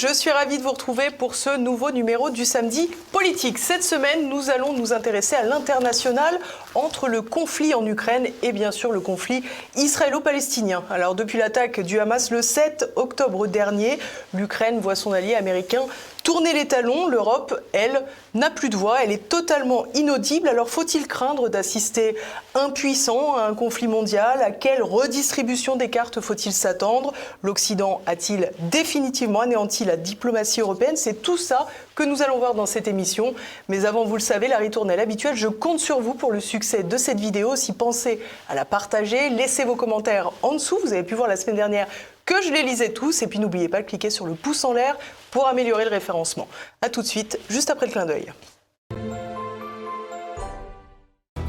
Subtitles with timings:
[0.00, 3.58] Je suis ravie de vous retrouver pour ce nouveau numéro du samedi politique.
[3.58, 6.38] Cette semaine, nous allons nous intéresser à l'international
[6.76, 9.42] entre le conflit en Ukraine et bien sûr le conflit
[9.74, 10.84] israélo-palestinien.
[10.88, 13.98] Alors depuis l'attaque du Hamas le 7 octobre dernier,
[14.34, 15.82] l'Ukraine voit son allié américain
[16.28, 18.02] tourner les talons, l'Europe, elle,
[18.34, 20.46] n'a plus de voix, elle est totalement inaudible.
[20.46, 22.16] Alors faut-il craindre d'assister
[22.54, 24.42] impuissant à un conflit mondial?
[24.42, 27.14] À quelle redistribution des cartes faut-il s'attendre?
[27.42, 30.96] L'Occident a-t-il définitivement anéanti la diplomatie européenne?
[30.96, 33.34] C'est tout ça que nous allons voir dans cette émission.
[33.68, 36.82] Mais avant, vous le savez, la ritournelle habituelle, je compte sur vous pour le succès
[36.82, 37.56] de cette vidéo.
[37.56, 38.20] Si pensez
[38.50, 40.78] à la partager, laissez vos commentaires en dessous.
[40.84, 41.88] Vous avez pu voir la semaine dernière
[42.28, 43.22] que je les lisais tous.
[43.22, 44.96] Et puis n'oubliez pas de cliquer sur le pouce en l'air
[45.30, 46.46] pour améliorer le référencement.
[46.82, 48.32] A tout de suite, juste après le clin d'œil.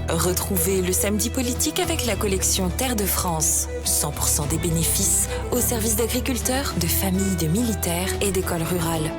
[0.07, 3.67] Retrouvez le samedi politique avec la collection Terre de France.
[3.85, 9.11] 100% des bénéfices au service d'agriculteurs, de familles, de militaires et d'écoles rurales.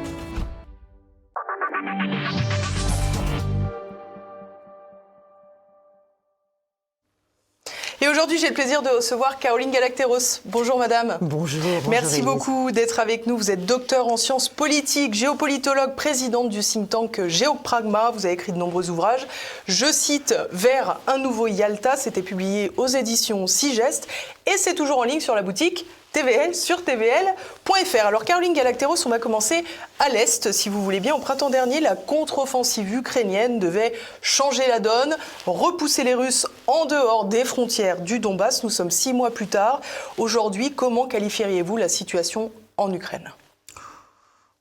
[8.30, 10.40] Aujourd'hui, j'ai le plaisir de recevoir Caroline Galacteros.
[10.44, 11.18] Bonjour madame.
[11.20, 11.64] Bonjour.
[11.88, 13.36] Merci beaucoup d'être avec nous.
[13.36, 18.12] Vous êtes docteur en sciences politiques, géopolitologue, présidente du think tank Géopragma.
[18.14, 19.26] Vous avez écrit de nombreux ouvrages.
[19.66, 24.06] Je cite Vers un nouveau Yalta, c'était publié aux éditions Sigest
[24.46, 28.06] et c'est toujours en ligne sur la boutique TVL sur tvl.fr.
[28.06, 29.64] Alors Caroline Galacteros, on va commencer
[30.00, 31.14] à l'Est, si vous voulez bien.
[31.14, 37.26] Au printemps dernier, la contre-offensive ukrainienne devait changer la donne, repousser les Russes en dehors
[37.26, 38.64] des frontières du Donbass.
[38.64, 39.80] Nous sommes six mois plus tard.
[40.18, 43.32] Aujourd'hui, comment qualifieriez-vous la situation en Ukraine?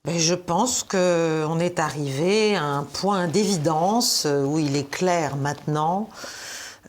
[0.08, 6.10] Je pense qu'on est arrivé à un point d'évidence où il est clair maintenant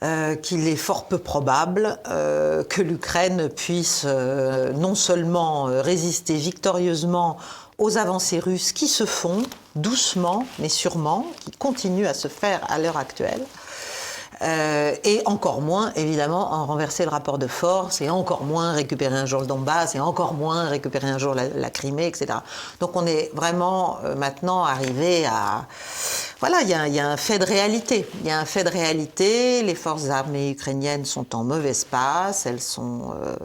[0.03, 7.37] euh, qu'il est fort peu probable euh, que l'Ukraine puisse euh, non seulement résister victorieusement
[7.77, 9.43] aux avancées russes qui se font
[9.75, 13.41] doucement mais sûrement, qui continuent à se faire à l'heure actuelle,
[14.43, 19.15] euh, et encore moins, évidemment, en renverser le rapport de force, et encore moins récupérer
[19.15, 22.39] un jour le Donbass, et encore moins récupérer un jour la, Crimée, etc.
[22.79, 25.65] Donc on est vraiment euh, maintenant arrivé à...
[26.39, 28.07] Voilà, il y, a un fait de réalité.
[28.21, 29.61] Il y a un fait de réalité.
[29.61, 32.47] Les forces armées ukrainiennes sont en mauvaise passe.
[32.47, 33.13] Elles sont...
[33.23, 33.35] Euh,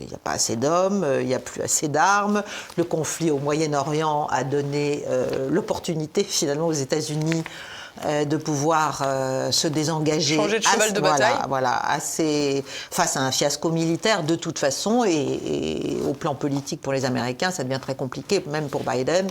[0.00, 2.44] il n'y a pas assez d'hommes, il n'y a plus assez d'armes.
[2.76, 5.04] Le conflit au Moyen-Orient a donné
[5.50, 7.77] l'opportunité, finalement, aux États-Unis euh,
[8.24, 10.36] de pouvoir euh, se désengager.
[10.36, 11.34] Changer de cheval de bataille.
[11.48, 16.92] Voilà, assez, face à un fiasco militaire de toute façon, et, au plan politique pour
[16.92, 19.28] les Américains, ça devient très compliqué, même pour Biden,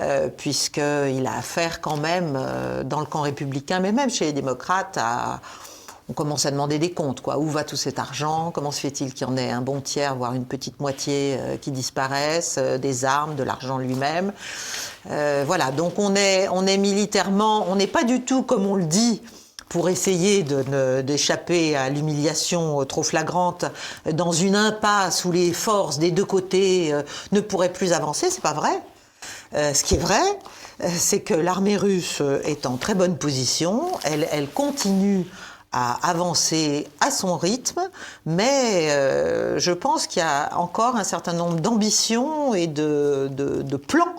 [0.00, 2.38] euh, puisqu'il a affaire quand même,
[2.84, 5.40] dans le camp républicain, mais même chez les démocrates, à
[6.12, 7.22] on commence à demander des comptes.
[7.22, 7.38] Quoi.
[7.38, 8.50] Où va tout cet argent?
[8.50, 11.56] Comment se fait-il qu'il y en ait un bon tiers, voire une petite moitié euh,
[11.56, 14.34] qui disparaissent euh, Des armes, de l'argent lui-même?
[15.10, 18.76] Euh, voilà, donc on est, on est militairement, on n'est pas du tout comme on
[18.76, 19.22] le dit
[19.70, 20.44] pour essayer
[21.02, 23.64] d'échapper à l'humiliation trop flagrante
[24.12, 26.92] dans une impasse où les forces des deux côtés
[27.32, 28.82] ne pourraient plus avancer, c'est pas vrai.
[29.54, 30.20] ce qui est vrai,
[30.94, 35.24] c'est que l'armée russe est en très bonne position, elle, elle continue
[35.72, 37.80] à avancer à son rythme,
[38.26, 43.76] mais euh, je pense qu'il y a encore un certain nombre d'ambitions et de, de,
[43.76, 44.14] plans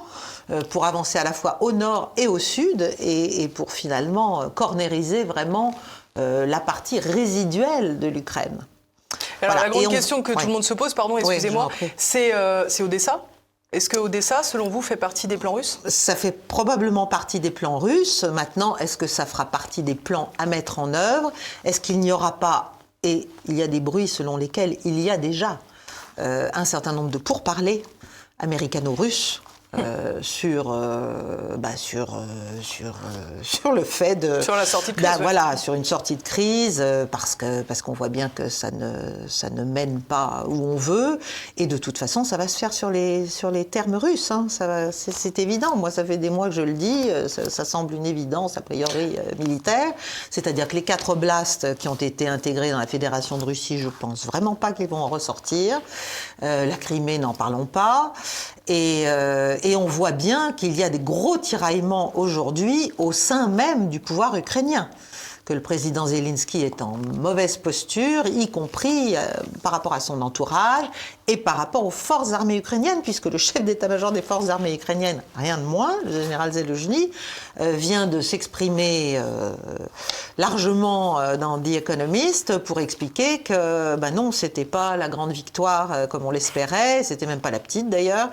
[0.50, 5.24] euh, pour avancer à la fois au nord et au sud et, pour finalement cornériser
[5.24, 5.76] vraiment
[6.18, 8.66] euh, la partie résiduelle de l'Ukraine.
[9.42, 12.34] Alors la grande question que tout le monde se pose, pardon, excusez-moi, c'est
[12.82, 13.22] Odessa
[13.74, 15.80] est-ce que Odessa, selon vous, fait partie des plans russes?
[15.88, 18.24] Ça fait probablement partie des plans russes.
[18.24, 21.32] Maintenant, est-ce que ça fera partie des plans à mettre en œuvre?
[21.64, 25.10] Est-ce qu'il n'y aura pas, et il y a des bruits selon lesquels il y
[25.10, 25.60] a déjà
[26.20, 27.84] euh, un certain nombre de pourparlers
[28.40, 29.42] américano-russes
[29.76, 32.26] euh, sur, euh, bah, sur, euh,
[32.62, 32.96] sur,
[33.42, 34.42] sur le fait de...
[34.42, 35.18] Sur la sortie de crise.
[35.20, 39.28] Voilà, sur une sortie de crise, parce qu'on parce qu'on voit bien que ça ne,
[39.28, 41.20] ça ne mène pas où on veut.
[41.58, 44.30] Et de toute façon, ça va se faire sur les, sur les termes russes.
[44.32, 44.48] Hein.
[44.92, 45.76] C'est évident.
[45.76, 47.10] Moi, ça fait des mois que je le dis.
[47.28, 49.94] Ça, ça semble une évidence, a priori, militaire.
[50.30, 53.90] C'est-à-dire que les quatre oblasts qui ont été intégrés dans la Fédération de Russie, je
[53.90, 55.82] pense vraiment pas qu'ils vont en ressortir.
[56.42, 58.14] la Crimée, n'en parlons pas.
[58.68, 59.06] Et,
[59.64, 64.00] et on voit bien qu'il y a des gros tiraillements aujourd'hui au sein même du
[64.00, 64.90] pouvoir ukrainien.
[65.46, 69.28] Que le président Zelensky est en mauvaise posture, y compris euh,
[69.62, 70.86] par rapport à son entourage
[71.28, 75.22] et par rapport aux forces armées ukrainiennes, puisque le chef d'état-major des forces armées ukrainiennes,
[75.36, 77.12] rien de moins, le général Zelensky,
[77.62, 79.54] euh, vient de s'exprimer euh,
[80.38, 86.10] largement euh, dans The Economist pour expliquer que ben non, c'était pas la grande victoire
[86.10, 88.30] comme on l'espérait, c'était même pas la petite d'ailleurs,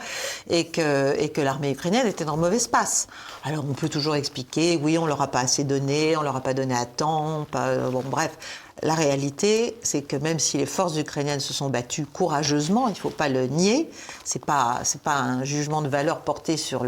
[0.49, 3.07] et que, l'armée ukrainienne était dans le mauvais passe.
[3.45, 6.41] Alors on peut toujours expliquer, oui, on leur a pas assez donné, on leur a
[6.41, 8.33] pas donné à temps, bon bref.
[8.83, 12.97] La réalité, c'est que même si les forces ukrainiennes se sont battues courageusement, il ne
[12.97, 13.91] faut pas le nier,
[14.25, 16.87] ce n'est pas, pas un jugement de valeur porté sur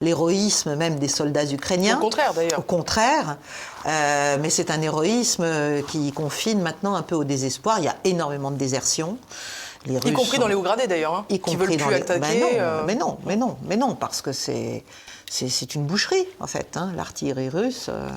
[0.00, 1.98] l'héroïsme même des soldats ukrainiens.
[1.98, 2.58] Au contraire, d'ailleurs.
[2.58, 3.36] Au contraire.
[3.86, 5.46] Euh, mais c'est un héroïsme
[5.88, 7.78] qui confine maintenant un peu au désespoir.
[7.78, 9.18] Il y a énormément de désertions.
[9.86, 12.20] Les y compris dans les Hauts-Gradés, d'ailleurs, hein, qui veulent plus attaquer.
[12.20, 12.82] Ben euh.
[12.86, 14.84] mais non, mais non, mais non, parce que c'est
[15.74, 16.76] une boucherie, en fait.
[16.76, 17.86] Hein, l'artillerie russe.
[17.88, 18.08] Euh.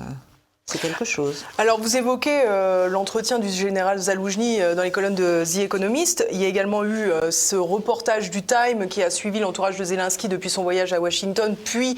[0.66, 1.44] C'est quelque chose.
[1.58, 6.26] Alors, vous évoquez euh, l'entretien du général Zaloujny euh, dans les colonnes de The Economist.
[6.32, 9.84] Il y a également eu euh, ce reportage du Time qui a suivi l'entourage de
[9.84, 11.96] Zelensky depuis son voyage à Washington, puis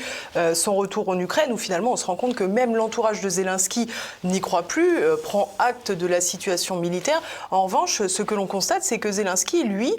[0.55, 3.89] son retour en Ukraine, où finalement on se rend compte que même l'entourage de Zelensky
[4.25, 7.23] n'y croit plus, prend acte de la situation militaire.
[7.51, 9.95] En revanche, ce que l'on constate, c'est que Zelensky, lui,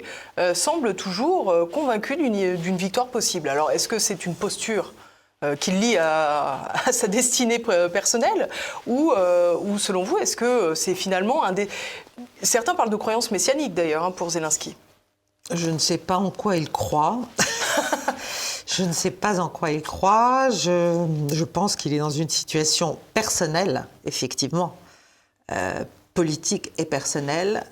[0.54, 3.48] semble toujours convaincu d'une victoire possible.
[3.48, 4.92] Alors, est-ce que c'est une posture
[5.44, 8.48] euh, qu'il lie à, sa destinée personnelle
[8.88, 11.68] euh, ou, selon vous, est-ce que c'est finalement un des...
[12.42, 14.76] Certains parlent de croyance messianique d'ailleurs hein, pour Zelensky.
[15.52, 17.20] Je ne sais pas en quoi il croit.
[18.66, 20.50] je ne sais pas en quoi il croit.
[20.50, 24.74] Je, pense qu'il est dans une situation personnelle, effectivement,
[25.52, 25.84] euh,
[26.14, 27.64] politique et personnelle,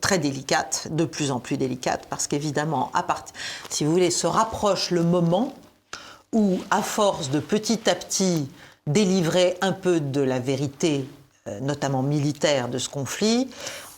[0.00, 2.90] très délicate, de plus en plus délicate, parce qu'évidemment,
[3.70, 5.54] si vous voulez, se rapproche le moment
[6.32, 8.48] où, à force de petit à petit
[8.86, 11.06] délivrer un peu de la vérité,
[11.46, 13.48] euh, notamment militaire, de ce conflit,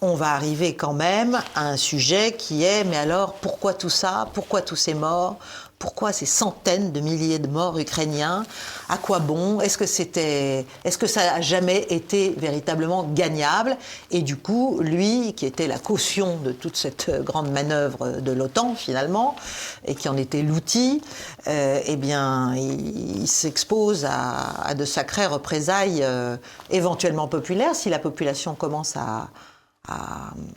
[0.00, 4.28] on va arriver quand même à un sujet qui est, mais alors, pourquoi tout ça?
[4.34, 5.36] Pourquoi tous ces morts?
[5.79, 8.44] Pourquoi ces centaines de milliers de morts ukrainiens
[8.88, 13.76] À quoi bon Est-ce que est-ce que ça a jamais été véritablement gagnable?
[14.11, 18.75] Et du coup, lui, qui était la caution de toute cette grande manœuvre de l'OTAN
[18.75, 19.37] finalement,
[19.85, 21.03] et qui en était l'outil,
[21.49, 26.37] euh, eh bien, il, s'expose à, de sacrées représailles euh,
[26.71, 29.29] éventuellement populaires si la population commence à,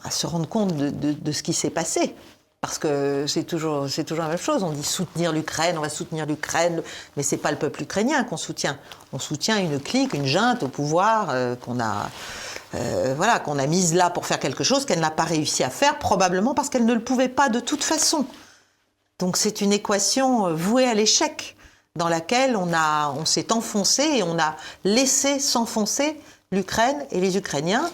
[0.10, 2.16] se rendre compte de ce qui s'est passé.
[2.62, 4.64] Parce que c'est toujours, c'est toujours la même chose.
[4.64, 6.82] On dit soutenir l'Ukraine, on va soutenir l'Ukraine,
[7.16, 8.80] mais c'est pas le peuple ukrainien qu'on soutient.
[9.14, 12.10] On soutient une clique, une junte au pouvoir euh, qu'on a,
[12.74, 15.70] euh, voilà, qu'on a mise là pour faire quelque chose qu'elle n'a pas réussi à
[15.70, 18.26] faire, probablement parce qu'elle ne le pouvait pas de toute façon.
[19.20, 21.56] Donc c'est une équation euh, vouée à l'échec
[21.96, 26.20] dans laquelle on on s'est enfoncé et on a laissé s'enfoncer
[26.52, 27.90] l'Ukraine et les Ukrainiens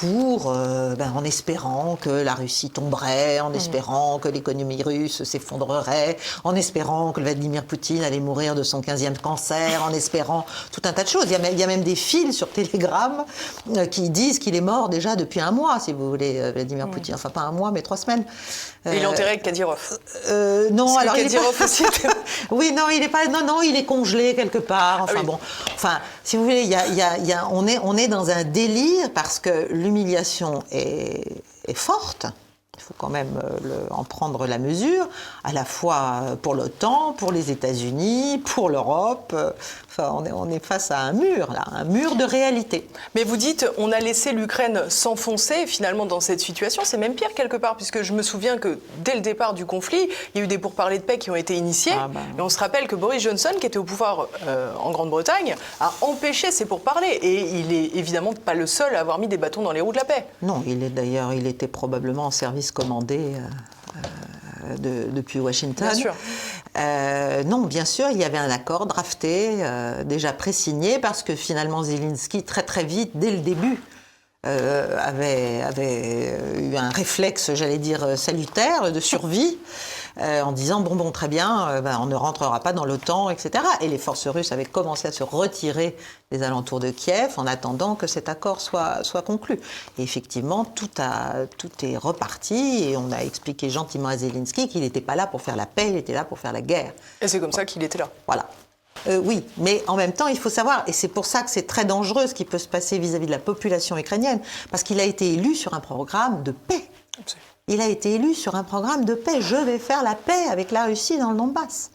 [0.00, 3.54] pour, euh, ben, en espérant que la Russie tomberait, en mm.
[3.54, 9.18] espérant que l'économie russe s'effondrerait, en espérant que Vladimir Poutine allait mourir de son 15e
[9.18, 11.24] cancer, en espérant tout un tas de choses.
[11.26, 13.24] Il y a, il y a même des fils sur Telegram
[13.74, 16.88] euh, qui disent qu'il est mort déjà depuis un mois, si vous voulez, euh, Vladimir
[16.88, 16.90] mm.
[16.90, 17.14] Poutine.
[17.14, 18.24] Enfin, pas un mois, mais trois semaines.
[18.84, 19.98] Et il est enterré avec Kadyrov.
[20.72, 21.84] non, alors Kadyrov il est aussi.
[22.50, 23.26] Oui, non, il est pas.
[23.26, 25.02] Non, non, il est congelé quelque part.
[25.02, 25.38] Enfin ah bon.
[25.74, 29.10] Enfin, si vous voulez, y a, y a, on est, on est dans un délire
[29.14, 31.42] parce que l'humiliation est,
[31.74, 32.26] forte.
[32.76, 35.08] Il faut quand même euh, en prendre la mesure,
[35.44, 39.34] à la fois pour l'OTAN, pour les États-Unis, pour l'Europe,
[39.98, 42.86] on est, face à un mur, là, un mur de réalité.
[43.14, 46.82] Mais vous dites, on a laissé l'Ukraine s'enfoncer finalement dans cette situation.
[46.84, 50.08] C'est même pire quelque part, puisque je me souviens que dès le départ du conflit,
[50.34, 51.92] il y a eu des pourparlers de paix qui ont été initiés.
[51.94, 52.20] Ah, bah.
[52.38, 55.92] Et on se rappelle que Boris Johnson, qui était au pouvoir euh, en Grande-Bretagne, a
[56.00, 57.18] empêché ces pourparlers.
[57.22, 59.92] Et il est évidemment pas le seul à avoir mis des bâtons dans les roues
[59.92, 60.26] de la paix.
[60.42, 63.18] Non, il est d'ailleurs, il était probablement en service commandé.
[63.18, 63.40] Euh,
[64.84, 65.86] euh, depuis Washington.
[65.88, 66.14] Bien sûr.
[66.76, 71.34] Euh, non, bien sûr, il y avait un accord drafté, euh, déjà pré-signé, parce que
[71.34, 73.80] finalement Zelensky, très très vite, dès le début,
[74.44, 79.58] euh, avait, avait, eu un réflexe, j'allais dire, salutaire de survie,
[80.18, 83.30] euh, en disant bon, bon, très bien, euh, ben, on ne rentrera pas dans l'OTAN,
[83.30, 83.64] etc.
[83.80, 85.96] Et les forces russes avaient commencé à se retirer
[86.30, 89.60] des alentours de Kiev en attendant que cet accord soit, soit conclu.
[89.98, 94.80] Et effectivement, tout, a, tout est reparti et on a expliqué gentiment à Zelensky qu'il
[94.80, 96.92] n'était pas là pour faire la paix, il était là pour faire la guerre.
[97.20, 98.08] Et c'est comme ça qu'il était là.
[98.26, 98.46] Voilà.
[99.08, 101.66] Euh, oui, mais en même temps, il faut savoir, et c'est pour ça que c'est
[101.66, 105.04] très dangereux ce qui peut se passer vis-à-vis de la population ukrainienne, parce qu'il a
[105.04, 106.88] été élu sur un programme de paix.
[107.68, 109.40] Il a été élu sur un programme de paix.
[109.40, 111.90] Je vais faire la paix avec la Russie dans le Donbass.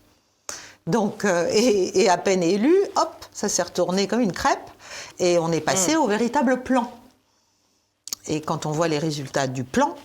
[0.85, 4.69] Donc, euh, et, à peine élu, hop, ça s'est retourné comme une crêpe,
[5.19, 5.99] et on est passé mm.
[5.99, 6.91] au véritable plan.
[8.27, 9.95] Et quand on voit les résultats du plan,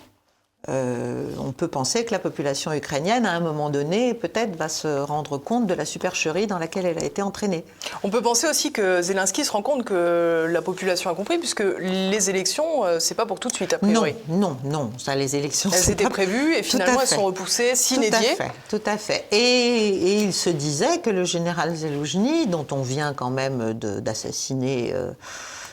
[0.68, 4.88] euh, on peut penser que la population ukrainienne, à un moment donné, peut-être va se
[5.00, 7.64] rendre compte de la supercherie dans laquelle elle a été entraînée.
[8.02, 11.64] On peut penser aussi que Zelensky se rend compte que la population a compris, puisque
[11.78, 14.14] les élections, euh, c'est pas pour tout de suite, a priori.
[14.28, 14.90] Non, non, non.
[14.98, 15.70] Ça, les élections.
[15.72, 18.34] Elles étaient prévues et finalement elles sont repoussées, s'inédiées.
[18.36, 18.52] Tout à fait.
[18.68, 19.24] Tout à fait.
[19.30, 24.92] Et, il se disait que le général Zeloujny, dont on vient quand même d'assassiner.
[24.94, 25.12] Euh,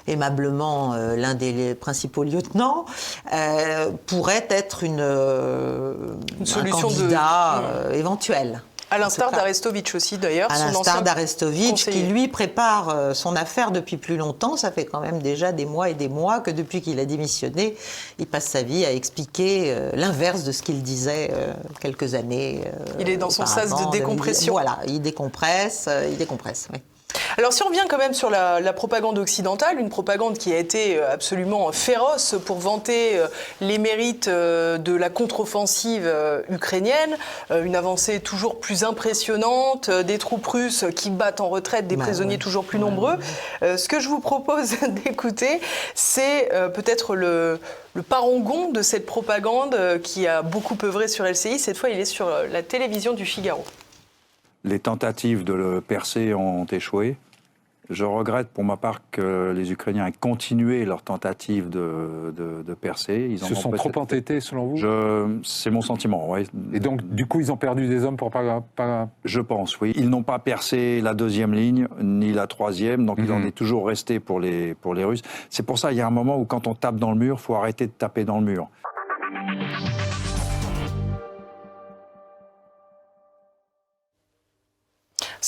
[0.08, 2.86] aimablement euh, l'un des principaux lieutenants,
[3.34, 5.94] euh, pourrait être une, euh,
[6.44, 7.96] solution un candidat de...
[7.96, 8.62] éventuel.
[8.92, 10.52] À l'instar d'Arestovitch aussi, d'ailleurs.
[10.52, 14.56] À l'instar d'Arestovitch, qui lui prépare son affaire depuis plus longtemps.
[14.56, 17.76] Ça fait quand même déjà des mois et des mois que depuis qu'il a démissionné,
[18.20, 21.32] il passe sa vie à expliquer l'inverse de ce qu'il disait
[21.80, 22.66] quelques années.
[23.00, 24.54] il est dans son sas de décompression.
[24.54, 26.80] Voilà, il décompresse, il décompresse, oui.
[27.38, 30.98] Alors si on revient quand même sur la, propagande occidentale, une propagande qui a été
[30.98, 33.28] euh, absolument féroce pour vanter euh,
[33.62, 36.12] les mérites euh, de la contre-offensive
[36.50, 37.18] ukrainienne,
[37.52, 42.38] une avancée toujours plus impressionnante, des troupes russes qui battent en retraite, des bah prisonniers
[42.38, 43.18] toujours plus nombreux.
[43.62, 45.62] ce que je vous propose d'écouter,
[45.96, 47.60] c'est peut-être le,
[47.94, 51.60] le parangon de cette propagande qui a beaucoup œuvré sur LCI.
[51.60, 53.64] Cette fois, il est sur la télévision du Figaro.
[54.64, 57.18] Les tentatives de le percer ont échoué.
[57.90, 63.28] Je regrette pour ma part que les Ukrainiens aient continué leur tentative de, de, percer.
[63.30, 65.42] Ils se sont trop entêtés, selon vous?
[65.44, 66.48] C'est mon sentiment, oui.
[66.74, 68.64] Et donc, du coup, ils ont perdu des hommes pour pas...
[68.76, 69.10] pas...
[69.26, 69.92] Je pense, oui.
[69.96, 73.48] Ils n'ont pas percé la deuxième ligne, ni la troisième, donc il en mhm.
[73.48, 75.22] est toujours resté pour les, pour les Russes.
[75.50, 77.36] C'est pour ça, il y a un moment où quand on tape dans le mur,
[77.38, 78.70] il faut arrêter de taper dans le mur.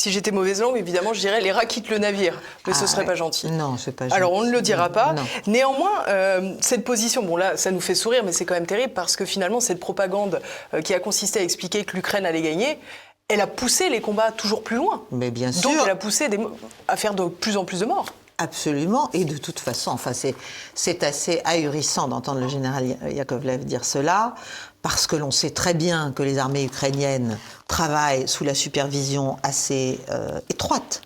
[0.05, 2.39] Si j'étais mauvaise langue, évidemment, je dirais les rats quittent le navire.
[2.67, 3.49] Mais ce ce ah serait pas gentil.
[3.49, 4.15] Non, c'est pas gentil.
[4.15, 5.15] Alors, on ne le dira pas.
[5.47, 8.93] Néanmoins, euh, cette position, bon là, ça nous fait sourire, mais c'est quand même terrible
[8.93, 10.41] parce que finalement, cette propagande
[10.75, 12.77] euh, qui a consisté à expliquer que l'Ukraine allait gagner,
[13.29, 15.01] elle a poussé les combats toujours plus loin.
[15.09, 15.71] Mais bien sûr.
[15.71, 16.29] Donc, elle a poussé
[16.87, 18.05] à faire de plus en plus de morts.
[18.37, 24.35] Absolument, et de toute façon, enfin, c'est assez ahurissant d'entendre le général Yakovlev dire cela,
[24.85, 29.99] parce que l'on sait très bien que les armées ukrainiennes travaillent sous la supervision assez
[30.11, 31.01] euh, étroite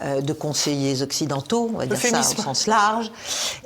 [0.00, 3.10] de conseillers occidentaux, on va dire ça au sens large,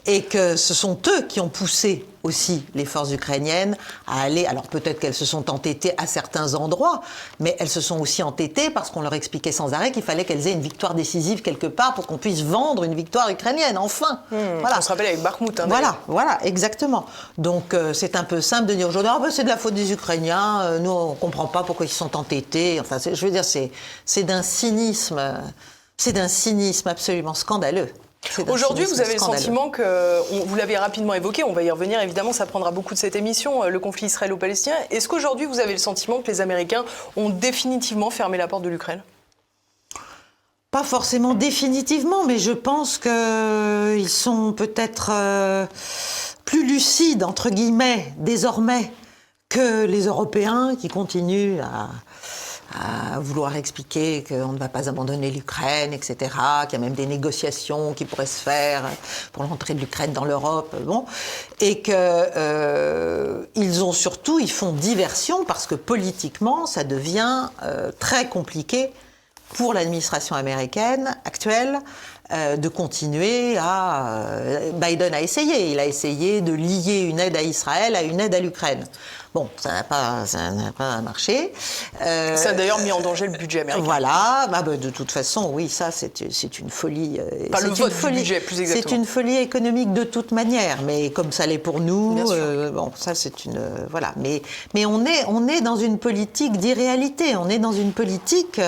[0.07, 4.65] et que ce sont eux qui ont poussé aussi les forces ukrainiennes à aller, alors
[4.65, 7.03] peut-être qu'elles se sont entêtées à certains endroits,
[7.41, 10.47] mais elles se sont aussi entêtées parce qu'on leur expliquait sans arrêt qu'il fallait qu'elles
[10.47, 14.21] aient une victoire décisive quelque part pour qu'on puisse vendre une victoire ukrainienne, enfin.
[14.31, 14.79] Hmm, voilà.
[14.79, 15.59] On se rappelle avec Bakhmut.
[15.59, 17.07] Hein, voilà, voilà, exactement.
[17.39, 19.75] Donc euh, c'est un peu simple de dire aujourd'hui, ah, ben, c'est de la faute
[19.75, 22.79] des Ukrainiens, euh, nous on ne comprend pas pourquoi ils sont entêtés.
[22.81, 25.21] Enfin, je veux dire, c'est d'un cynisme.
[26.05, 27.89] C'est d'un cynisme absolument scandaleux.
[28.49, 32.33] Aujourd'hui, vous avez le sentiment que, vous l'avez rapidement évoqué, on va y revenir évidemment,
[32.33, 34.75] ça prendra beaucoup de cette émission, euh, le conflit israélo-palestinien.
[34.91, 38.69] Est-ce qu'aujourd'hui, vous avez le sentiment que les Américains ont définitivement fermé la porte de
[38.69, 39.01] l'Ukraine?
[40.73, 45.67] Pas forcément définitivement, mais je pense qu'ils sont peut-être euh,
[46.45, 48.91] plus lucides, entre guillemets, désormais,
[49.49, 51.91] que les Européens qui continuent à,
[52.73, 56.17] à vouloir expliquer qu'on ne va pas abandonner l'Ukraine, etc.,
[56.69, 58.85] qu'il y a même des négociations qui pourraient se faire
[59.33, 61.05] pour l'entrée de l'Ukraine dans l'Europe, bon,
[61.61, 63.45] et qu'ils euh,
[63.83, 68.91] ont surtout, ils font diversion parce que politiquement, ça devient euh, très compliqué
[69.55, 71.79] pour l'administration américaine actuelle
[72.33, 74.19] euh, de continuer à...
[74.75, 78.35] Biden a essayé, il a essayé de lier une aide à Israël à une aide
[78.35, 78.85] à l'Ukraine.
[79.35, 80.25] Bon, ça n'a pas,
[80.77, 81.55] pas marché.
[82.03, 83.83] Euh, ça a d'ailleurs mis en danger le budget américain.
[83.83, 87.19] Voilà, bah, bah de toute façon, oui, ça c'est une folie.
[87.19, 88.91] Euh, pas le vote folie, budget, plus exactement.
[88.91, 92.93] C'est une folie économique de toute manière, mais comme ça l'est pour nous, euh, bon,
[92.95, 93.59] ça c'est une
[93.91, 94.13] voilà.
[94.17, 94.43] Mais
[94.75, 98.61] mais on est on est dans une politique d'irréalité, on est dans une politique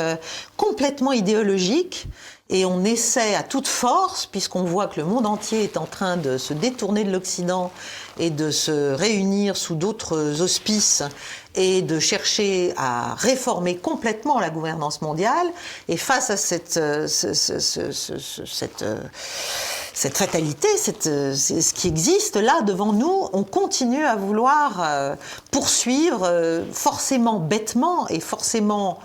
[0.56, 2.06] complètement idéologique.
[2.50, 6.18] Et on essaie à toute force, puisqu'on voit que le monde entier est en train
[6.18, 7.72] de se détourner de l'Occident
[8.18, 11.02] et de se réunir sous d'autres auspices
[11.54, 15.46] et de chercher à réformer complètement la gouvernance mondiale.
[15.88, 18.84] Et face à cette, cette,
[19.94, 25.16] cette fatalité, cette, ce qui existe là devant nous, on continue à vouloir euh,
[25.50, 28.98] poursuivre euh, forcément bêtement et forcément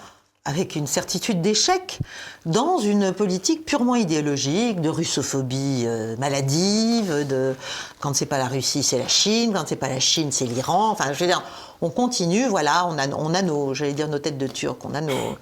[0.46, 2.00] avec une certitude d'échec
[2.46, 7.56] dans une politique purement idéologique, de russophobie euh, maladive, de
[8.00, 10.90] quand c'est pas la Russie, c'est la Chine, quand c'est pas la Chine, c'est l'Iran.
[10.90, 11.44] Enfin, je veux dire,
[11.82, 14.94] on continue, voilà, on a, on a nos, j'allais dire nos têtes de Turcs, on
[14.94, 15.38] a nos...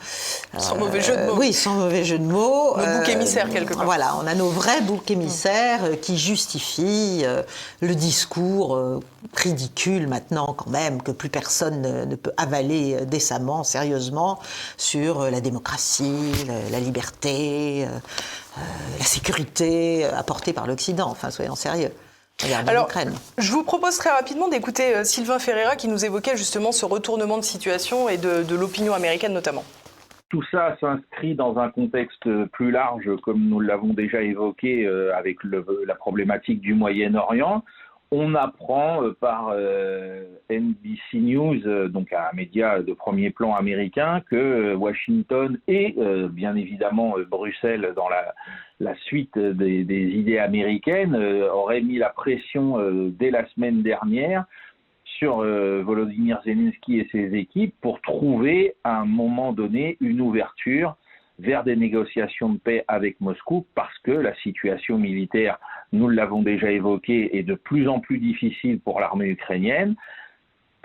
[0.57, 1.35] Sans mauvais jeu de mots.
[1.37, 2.77] Oui, sans mauvais jeu de mots.
[2.77, 3.85] Nos boucs émissaires, quelque part.
[3.85, 7.25] Voilà, on a nos vrais boucs émissaires qui justifient
[7.81, 9.01] le discours
[9.35, 14.39] ridicule maintenant, quand même, que plus personne ne, peut avaler décemment, sérieusement,
[14.77, 16.31] sur la démocratie,
[16.71, 16.96] la, liberté,
[18.99, 21.09] la sécurité apportée par l'Occident.
[21.09, 21.91] Enfin, soyons sérieux.
[22.67, 22.87] Alors,
[23.37, 27.37] je vous propose très rapidement d'écouter euh, Sylvain Ferreira qui nous évoquait justement ce retournement
[27.37, 29.63] de situation et de, l'opinion américaine notamment.
[30.29, 35.37] Tout ça s'inscrit dans un contexte plus large, comme nous l'avons déjà évoqué euh, avec
[35.43, 37.63] la problématique du Moyen-Orient.
[38.11, 39.53] On apprend euh, par
[40.49, 45.95] NBC News, donc un média de premier plan américain, que Washington et
[46.31, 53.09] bien évidemment Bruxelles dans la suite des, idées américaines euh, aurait mis la pression euh,
[53.09, 54.45] dès la semaine dernière
[55.03, 60.95] sur euh, Volodymyr Zelensky et ses équipes pour trouver à un moment donné une ouverture
[61.39, 65.59] vers des négociations de paix avec Moscou parce que la situation militaire,
[65.91, 69.95] nous l'avons déjà évoqué, est de plus en plus difficile pour l'armée ukrainienne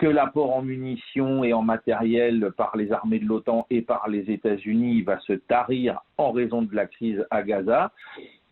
[0.03, 4.31] que l'apport en munitions et en matériel par les armées de l'OTAN et par les
[4.33, 7.93] États-Unis va se tarir en raison de la crise à Gaza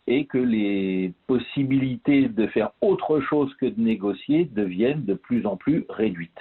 [0.07, 5.57] et que les possibilités de faire autre chose que de négocier deviennent de plus en
[5.57, 6.41] plus réduites.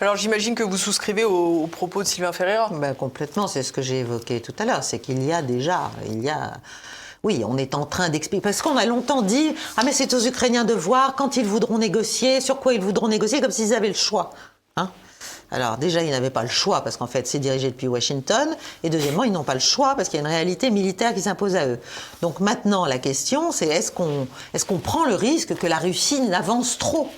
[0.00, 2.70] Alors j'imagine que vous souscrivez aux, propos de Sylvain Ferreira.
[2.72, 5.90] Ben, complètement, c'est ce que j'ai évoqué tout à l'heure, c'est qu'il y a déjà,
[6.06, 6.52] il y a
[7.24, 8.40] oui, on est en train d'expliquer.
[8.40, 11.78] Parce qu'on a longtemps dit Ah, mais c'est aux Ukrainiens de voir quand ils voudront
[11.78, 14.30] négocier, sur quoi ils voudront négocier, comme s'ils avaient le choix.
[14.76, 14.90] Hein
[15.50, 18.54] alors déjà, ils n'avaient pas le choix parce qu'en fait, c'est dirigé depuis Washington.
[18.84, 21.22] Et deuxièmement, ils n'ont pas le choix parce qu'il y a une réalité militaire qui
[21.22, 21.80] s'impose à eux.
[22.22, 26.20] Donc maintenant, la question, c'est est-ce qu'on est qu'on prend le risque que la Russie
[26.20, 27.08] n'avance trop?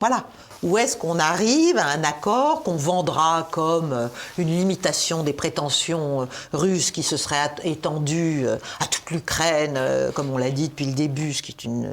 [0.00, 0.24] Voilà.
[0.62, 6.22] Ou est-ce qu'on arrive à un accord qu'on vendra comme euh, une limitation des prétentions
[6.22, 9.78] euh, russes qui se serait étendue euh, à toute l'Ukraine,
[10.14, 11.88] comme on l'a dit depuis le début, ce qui est une.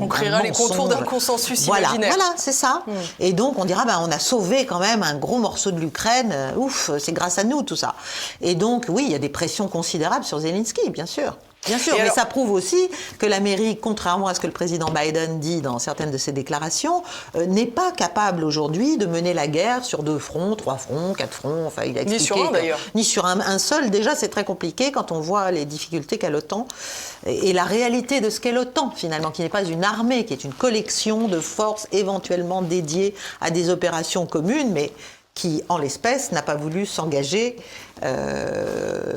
[0.00, 2.14] on créera les contours d'un consensus voilà, imaginaire.
[2.14, 2.82] Voilà, c'est ça.
[2.86, 2.92] Hmm.
[3.20, 6.34] Et donc on dira, ben, on a sauvé quand même un gros morceau de l'Ukraine.
[6.56, 7.94] Ouf, c'est grâce à nous tout ça.
[8.40, 11.36] Et donc oui, il y a des pressions considérables sur Zelensky, bien sûr.
[11.68, 15.38] Bien sûr, mais ça prouve aussi que l'Amérique, contrairement à ce que le président Biden
[15.38, 17.02] dit dans certaines de ses déclarations,
[17.36, 21.34] euh, n'est pas capable aujourd'hui de mener la guerre sur deux fronts, trois fronts, quatre
[21.34, 21.66] fronts.
[21.66, 22.78] Enfin, il a expliqué ni sur un d'ailleurs.
[22.94, 23.90] Ni sur un, seul.
[23.90, 26.66] Déjà, c'est très compliqué quand on voit les difficultés qu'a l'OTAN
[27.26, 30.32] et, et, la réalité de ce qu'est l'OTAN finalement, qui n'est pas une armée, qui
[30.32, 34.92] est une collection de forces éventuellement dédiées à des opérations communes, mais
[35.38, 37.54] qui, en l'espèce, n'a pas voulu s'engager
[38.02, 39.14] euh,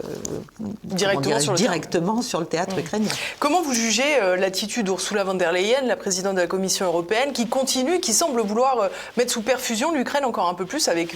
[0.83, 3.11] directement, sur, le théâtre ukrainien.
[3.39, 7.31] Comment vous jugez euh, l'attitude d'Ursula von der Leyen, la présidente de la Commission européenne,
[7.33, 11.15] qui continue, qui semble vouloir euh, mettre sous perfusion l'Ukraine encore un peu plus avec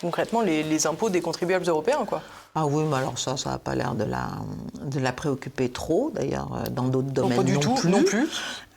[0.00, 2.20] concrètement les, impôts des contribuables européens quoi?
[2.54, 4.28] Ah oui, mais alors ça, ça n'a pas l'air de la,
[4.84, 7.36] de la préoccuper trop, d'ailleurs, dans d'autres domaines.
[7.36, 8.28] pas du tout, non plus.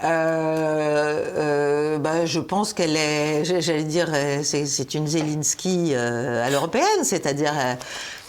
[0.04, 4.10] Euh, bah, je pense qu'elle est, j'allais dire,
[4.44, 7.54] c'est une Zelensky à l'européenne, c'est-à-dire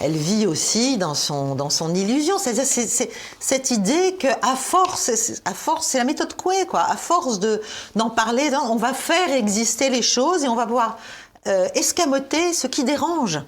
[0.01, 2.39] elle vit aussi dans son, dans son illusion.
[2.39, 6.83] C'est-à-dire c'est, cette idée qu'à force, à force, c'est la méthode Coué, quoi.
[6.83, 7.61] À force de,
[7.97, 10.99] d'en parler, on va faire exister les choses et on va pouvoir
[11.47, 13.41] euh, escamoter ce qui dérange.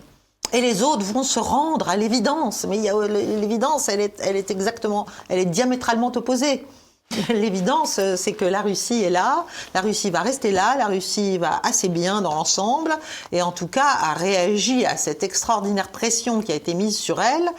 [0.52, 2.66] Et les autres vont se rendre à l'évidence.
[2.68, 6.66] Mais l'évidence, elle est, elle est exactement, elle est diamétralement opposée.
[7.28, 11.38] L'évidence, euh, c'est que la Russie est là, la Russie va rester là, la Russie
[11.38, 12.96] va assez bien dans l'ensemble,
[13.32, 17.20] et en tout cas a réagi à cette extraordinaire pression qui a été mise sur
[17.20, 17.50] elle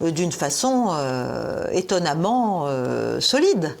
[0.00, 2.68] euh, d'une façon euh, étonnamment
[3.18, 3.76] solide.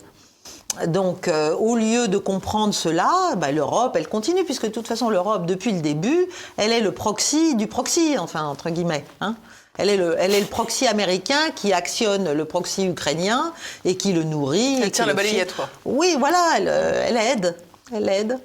[0.86, 5.46] Donc, au lieu de comprendre cela, bah, l'Europe, elle continue, puisque de toute façon, l'Europe,
[5.46, 9.04] depuis le début, elle est le proxy du proxy, enfin, entre guillemets.
[9.20, 9.36] Hein.
[9.76, 13.52] Elle est, le, elle est le proxy américain qui actionne le proxy ukrainien
[13.84, 14.80] et qui le nourrit.
[14.80, 15.68] Elle tient la balayette, quoi.
[15.84, 17.56] Oui, voilà, elle, elle aide.
[17.92, 18.38] Elle aide.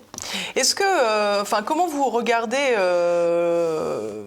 [0.56, 4.24] Est-ce que, euh, enfin, comment vous regardez euh,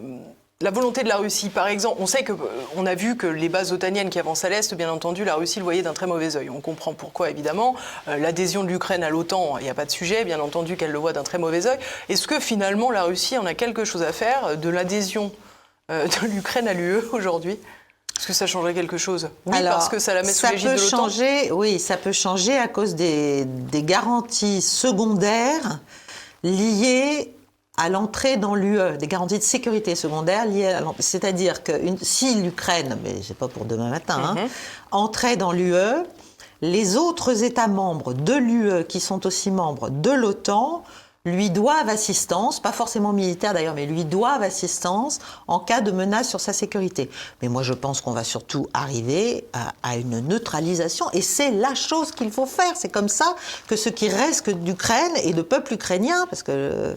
[0.62, 2.37] la volonté de la Russie Par exemple, on sait que, euh,
[2.77, 5.59] on a vu que les bases otaniennes qui avancent à l'est, bien entendu, la Russie
[5.59, 6.48] le voyait d'un très mauvais œil.
[6.51, 7.75] On comprend pourquoi, évidemment.
[8.07, 10.98] L'adhésion de l'Ukraine à l'OTAN, il n'y a pas de sujet, bien entendu, qu'elle le
[10.98, 11.79] voit d'un très mauvais œil.
[12.09, 15.33] Est-ce que finalement la Russie en a quelque chose à faire de l'adhésion
[15.90, 17.59] euh, de l'Ukraine à l'UE aujourd'hui?
[18.18, 19.31] Est-ce que ça changerait quelque chose?
[19.46, 21.57] Oui, parce que ça la met sous l'égide de l'OTAN.
[21.57, 25.81] Oui, ça peut changer à cause des, des garanties secondaires
[26.44, 27.35] liées
[27.79, 31.03] à l'entrée dans l'UE, des garanties de sécurité secondaires liées à l'entrée.
[31.03, 34.49] C'est-à-dire que si l'Ukraine, mais c'est pas pour demain matin, hein, mhm.
[34.91, 36.05] entrait dans l'UE,
[36.61, 40.85] les autres États membres de l'UE qui sont aussi membres de l'OTAN
[41.25, 46.29] lui doivent assistance, pas forcément militaire d'ailleurs, mais lui doivent assistance en cas de menace
[46.29, 47.09] sur sa sécurité.
[47.41, 52.11] Mais moi je pense qu'on va surtout arriver à, une neutralisation et c'est la chose
[52.11, 52.73] qu'il faut faire.
[52.75, 53.37] C'est comme ça
[53.69, 56.97] que ce qui reste d'Ukraine et de peuple ukrainien, parce que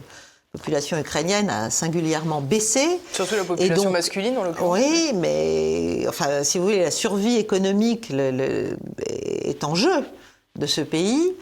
[0.56, 3.00] population ukrainienne a singulièrement baissé.
[3.12, 4.78] Surtout la population masculine, en l'occurrence.
[4.78, 10.04] Oui, mais enfin, si vous voulez, la survie économique est en jeu
[10.56, 11.34] de ce pays.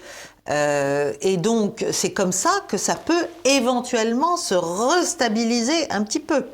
[0.51, 6.45] Euh, et donc, c'est comme ça que ça peut éventuellement se restabiliser un petit peu.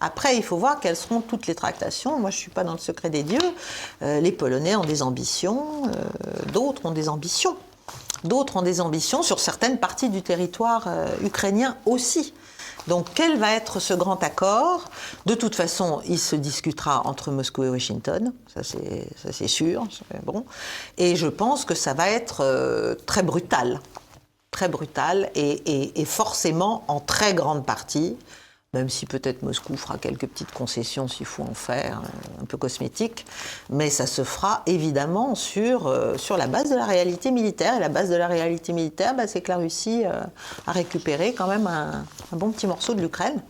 [0.00, 2.18] Après, il faut voir quelles seront toutes les tractations.
[2.18, 3.38] Moi, je ne suis pas dans le secret des dieux.
[4.02, 7.56] Euh, les Polonais ont des ambitions, euh, d'autres ont des ambitions.
[8.24, 12.34] D'autres ont des ambitions sur certaines parties du territoire euh, ukrainien aussi.
[12.86, 14.84] Donc quel va être ce grand accord?
[15.26, 19.86] De toute façon, il se discutera entre Moscou et Washington, ça c'est sûr.
[20.24, 20.44] Bon.
[20.96, 23.80] Et je pense que ça va être euh, très brutal,
[24.50, 28.16] très brutal et, et, forcément en très grande partie
[28.72, 32.56] même si peut-être Moscou fera quelques petites concessions s'il faut en faire, euh, un peu
[32.56, 33.26] cosmétiques,
[33.68, 37.76] mais ça se fera évidemment sur, euh, sur la base de la réalité militaire.
[37.76, 40.22] Et la base de la réalité militaire, bah, c'est que la Russie euh,
[40.68, 43.42] a récupéré quand même un bon petit morceau de l'Ukraine.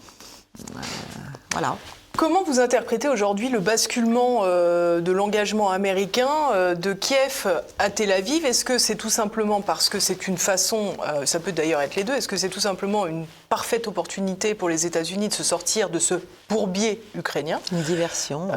[1.52, 1.76] voilà.
[2.16, 7.46] Comment vous interprétez aujourd'hui le basculement euh, de l'engagement américain euh, de Kiev
[7.78, 8.44] à Tel Aviv?
[8.44, 11.94] Est-ce que c'est tout simplement parce que c'est une façon, euh, ça peut d'ailleurs être
[11.94, 15.42] les deux, est-ce que c'est tout simplement une parfaite opportunité pour les États-Unis de se
[15.42, 16.14] sortir de ce
[16.50, 17.58] bourbier ukrainien?
[17.72, 18.48] Une diversion.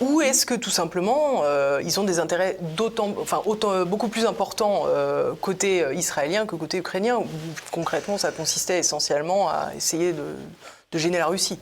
[0.00, 1.44] ou est-ce que tout simplement
[1.82, 4.86] ils ont des intérêts d'autant, enfin, autant, beaucoup plus importants
[5.40, 7.26] côté israélien que côté ukrainien Ou
[7.70, 10.24] concrètement ça consistait essentiellement à essayer de,
[10.92, 11.58] de gêner la Russie?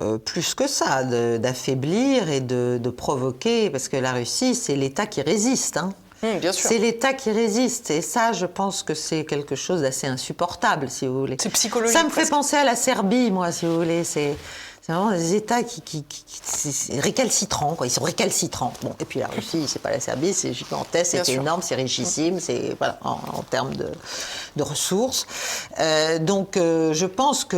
[0.00, 5.22] Euh, plus que ça, d'affaiblir et de, provoquer, parce que la Russie, c'est l'État qui
[5.22, 5.76] résiste.
[5.76, 5.92] Hein.
[6.22, 7.90] Mmh, c'est l'État qui résiste.
[7.90, 11.36] Et ça, je pense que c'est quelque chose d'assez insupportable, si vous voulez.
[11.40, 11.96] C'est psychologique.
[11.96, 14.04] Ça me fait penser à la Serbie, moi, si vous voulez.
[14.04, 14.36] C'est
[14.90, 16.04] c'est vraiment des États qui, qui,
[16.98, 17.86] récalcitrants, quoi.
[17.86, 18.72] Ils sont récalcitrants.
[18.82, 22.40] Bon, et puis la Russie, c'est pas la Serbie, c'est gigantesque, c'est énorme, c'est richissime,
[22.40, 23.88] c'est voilà en, termes de,
[24.56, 25.26] de ressources.
[25.78, 27.56] Euh, donc, euh, je pense que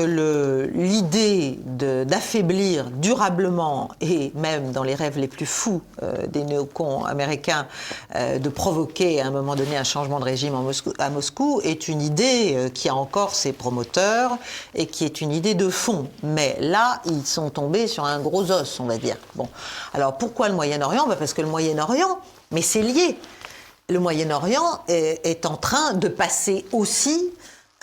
[0.75, 7.67] l'idée d'affaiblir durablement et même dans les rêves les plus fous euh, des néocons américains
[8.15, 11.89] de provoquer à un moment donné un changement de régime en Moscou, à Moscou est
[11.89, 14.37] une idée qui a encore ses promoteurs
[14.75, 16.09] et qui est une idée de fond.
[16.23, 19.17] Mais là, ils sont tombés sur un gros os, on va dire.
[19.35, 19.49] Bon.
[19.95, 21.07] Alors pourquoi le Moyen-Orient?
[21.07, 23.19] Bah, Parce que le Moyen-Orient, mais c'est lié.
[23.89, 27.31] Le Moyen-Orient est, en train de passer aussi,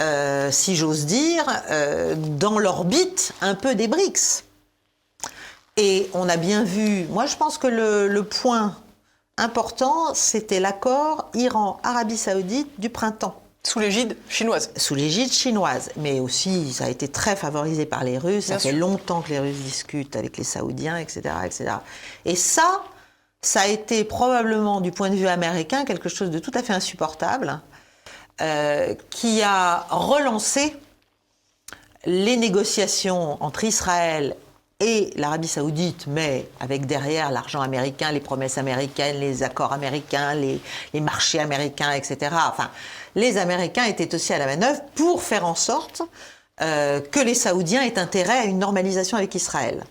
[0.02, 4.44] euh, si j'ose dire, euh, dans l'orbite un peu des BRICS.
[5.78, 8.76] Et on a bien vu, moi je pense que le point
[9.38, 13.40] important, c'était l'accord Iran-Arabie saoudite du printemps.
[13.64, 14.72] Sous l'égide chinoise.
[14.78, 15.92] Sous l'égide chinoise.
[15.98, 18.46] Mais aussi, ça a été très favorisé par les Russes.
[18.46, 21.72] ça fait longtemps que les Russes discutent avec les Saoudiens, etc., etc.
[22.26, 22.84] Et ça,
[23.42, 26.74] ça a été probablement, du point de vue américain, quelque chose de tout à fait
[26.74, 27.60] insupportable,
[28.42, 30.76] euh, qui a relancé
[32.06, 34.38] les négociations entre Israël
[34.80, 40.62] et l'Arabie saoudite, mais avec derrière l'argent américain, les promesses américaines, les accords américains, les,
[41.02, 42.34] marchés américains, etc.
[42.50, 42.70] Enfin,
[43.16, 46.02] les Américains étaient aussi à la manœuvre pour faire en sorte
[46.62, 49.84] euh, que les Saoudiens aient intérêt à une normalisation avec Israël.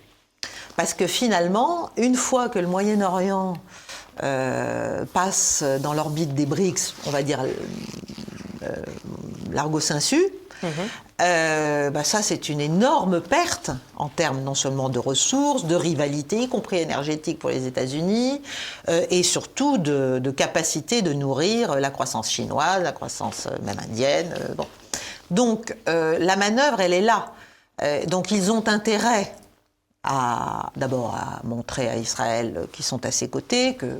[0.76, 3.54] Parce que finalement, une fois que le Moyen-Orient
[4.22, 7.44] euh, passe dans l'orbite des BRICS, on va dire
[8.62, 8.72] euh,
[9.52, 10.22] largo sensu,
[10.62, 16.48] bah ça c'est une énorme perte en termes non seulement de ressources, de rivalité, y
[16.48, 18.40] compris énergétique pour les États-Unis,
[18.88, 24.34] et surtout de, capacité de nourrir la croissance chinoise, la croissance même indienne.
[24.56, 24.66] bon.
[25.30, 27.32] Donc la manœuvre, elle est là.
[28.06, 29.34] donc ils ont intérêt
[30.04, 33.96] à d'abord à montrer à Israël qu'ils sont à ses côtés, que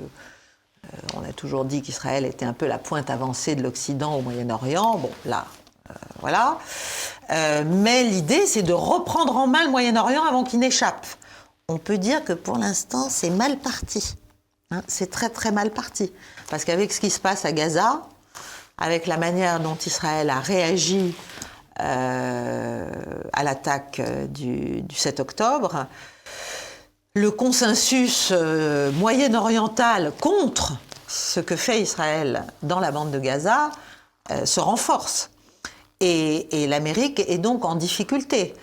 [1.14, 4.98] on a toujours dit qu'Israël était un peu la pointe avancée de l'Occident au Moyen-Orient.
[4.98, 5.57] Bon, là, euh,
[6.20, 6.58] voilà.
[7.30, 11.06] Euh, mais l'idée, c'est de reprendre en main le Moyen-Orient avant qu'il n'échappe.
[11.68, 14.14] On peut dire que pour l'instant, c'est mal parti.
[14.70, 14.82] Hein.
[14.86, 16.12] c'est très très mal parti.
[16.50, 18.02] Parce qu'avec ce qui se passe à Gaza,
[18.78, 21.14] avec la manière dont Israël a réagi
[21.80, 22.88] euh,
[23.32, 25.86] à l'attaque du, 7 octobre,
[27.14, 30.74] le consensus euh, moyen-oriental contre
[31.06, 33.70] ce que fait Israël dans la bande de Gaza
[34.30, 35.30] euh, se renforce.
[36.00, 38.54] Et, l'Amérique est donc en difficulté.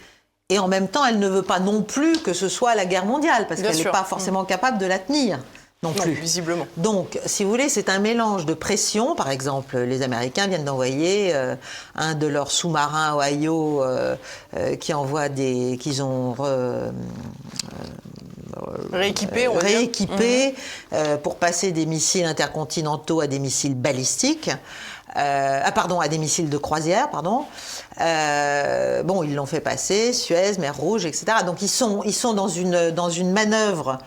[0.50, 3.06] Et en même temps, elle ne veut pas non plus que ce soit la guerre
[3.06, 4.48] mondiale, parce qu'elle n'est pas forcément mm.
[4.48, 5.40] capable de la tenir
[5.84, 6.14] non plus.
[6.14, 6.68] visiblement.
[6.78, 9.16] Donc, si vous voulez, c'est un mélange de pression.
[9.16, 11.56] Par exemple, les Américains viennent d'envoyer euh,
[11.96, 14.16] un de leurs sous-marins Ohio euh,
[14.56, 16.36] euh, qui envoie des, qu'ils ont
[18.92, 20.56] rééquipé, rééquipé
[20.92, 21.18] mhm.
[21.22, 24.52] pour passer des missiles intercontinentaux à des missiles balistiques.
[25.16, 27.46] Ah pardon, à des missiles de croisière, pardon.
[27.98, 31.26] bon, ils l'ont fait passer, Suez, Mer Rouge, etc.
[31.46, 34.00] Donc ils sont, ils sont dans une, dans une manœuvre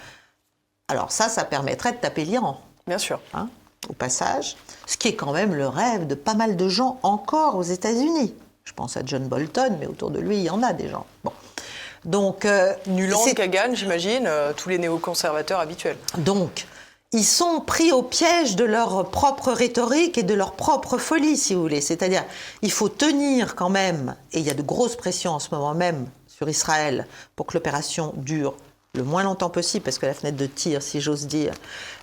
[0.88, 2.60] alors ça, ça permettrait de taper l'Iran.
[2.86, 3.20] Bien sûr.
[3.34, 3.48] Hein,
[3.88, 7.56] au passage, ce qui est quand même le rêve de pas mal de gens encore
[7.56, 8.34] aux États-Unis.
[8.64, 11.06] Je pense à John Bolton, mais autour de lui, il y en a des gens.
[11.24, 11.32] Bon.
[12.04, 15.96] Donc, euh, Nuland, Kagan, j'imagine, euh, tous les néoconservateurs habituels.
[16.16, 16.66] Donc,
[17.12, 21.54] ils sont pris au piège de leur propre rhétorique et de leur propre folie, si
[21.54, 21.80] vous voulez.
[21.80, 22.24] C'est-à-dire,
[22.60, 25.74] il faut tenir quand même, et il y a de grosses pressions en ce moment
[25.74, 28.54] même sur Israël pour que l'opération dure
[28.94, 31.54] le moins longtemps possible, parce que la fenêtre de tir, si j'ose dire,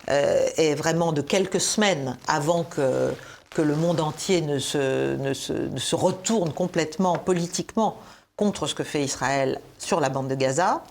[0.09, 3.13] euh, est vraiment de quelques semaines avant que,
[3.51, 7.97] que le monde entier ne se, ne, se, retourne complètement politiquement
[8.37, 10.83] contre ce que fait Israël sur la bande de Gaza,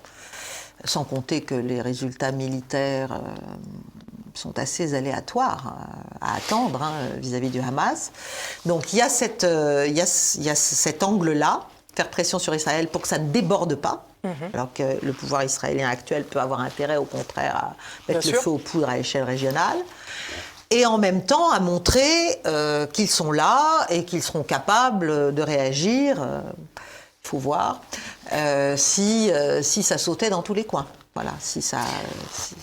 [0.85, 3.35] sans compter que les résultats militaires euh,
[4.35, 8.13] sont assez aléatoires euh, à attendre hein, vis-à-vis du Hamas.
[8.67, 12.39] Donc il y a, cette, il y a, il y a cet angle-là, faire pression
[12.39, 14.07] sur Israël pour que ça ne déborde pas.
[14.25, 14.51] Mhm.
[14.55, 17.77] Alors que le pouvoir israélien actuel peut avoir intérêt, au contraire, à
[18.09, 19.77] mettre le feu aux poudres à l'échelle régionale.
[20.71, 25.43] Et en même temps, à montrer euh, qu'ils sont là et qu'ils seront capables de
[25.43, 26.17] réagir.
[26.17, 26.41] Il euh,
[27.23, 27.81] faut voir
[28.33, 29.31] euh, si,
[29.63, 30.87] si ça sautait dans tous les coins.
[31.17, 31.79] Voilà, si ça.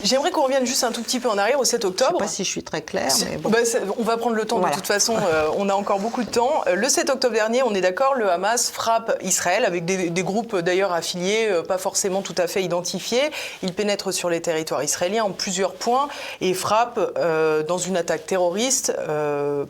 [0.04, 2.16] J'aimerais qu'on revienne juste un tout petit peu en arrière au 7 octobre.
[2.16, 3.50] Je sais pas si je suis très claire, mais bon.
[3.50, 3.60] Bah,
[3.98, 5.16] on va prendre le temps de toute façon.
[5.16, 6.62] Euh, on a encore beaucoup de temps.
[6.68, 10.58] Euh, le 7 octobre dernier, on est d'accord, le Hamas frappe Israël avec des, groupes
[10.58, 13.32] d'ailleurs affiliés, euh, pas forcément tout à fait identifiés.
[13.64, 16.10] Il pénètre sur les territoires israéliens en plusieurs points
[16.42, 17.00] et frappe
[17.68, 18.94] dans une attaque terroriste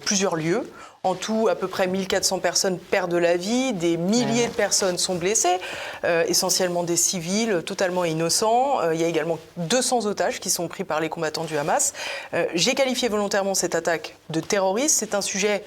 [0.03, 0.67] plusieurs lieux.
[1.03, 5.15] En tout, à peu près 1400 personnes perdent la vie, des milliers de personnes sont
[5.15, 5.57] blessées,
[6.03, 8.79] euh, essentiellement des civils totalement innocents.
[8.81, 11.93] Euh, il y a également 200 otages qui sont pris par les combattants du Hamas.
[12.35, 14.95] Euh, j'ai qualifié volontairement cette attaque de terroriste.
[14.99, 15.63] C'est un sujet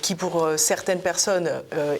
[0.00, 1.50] qui, pour certaines personnes,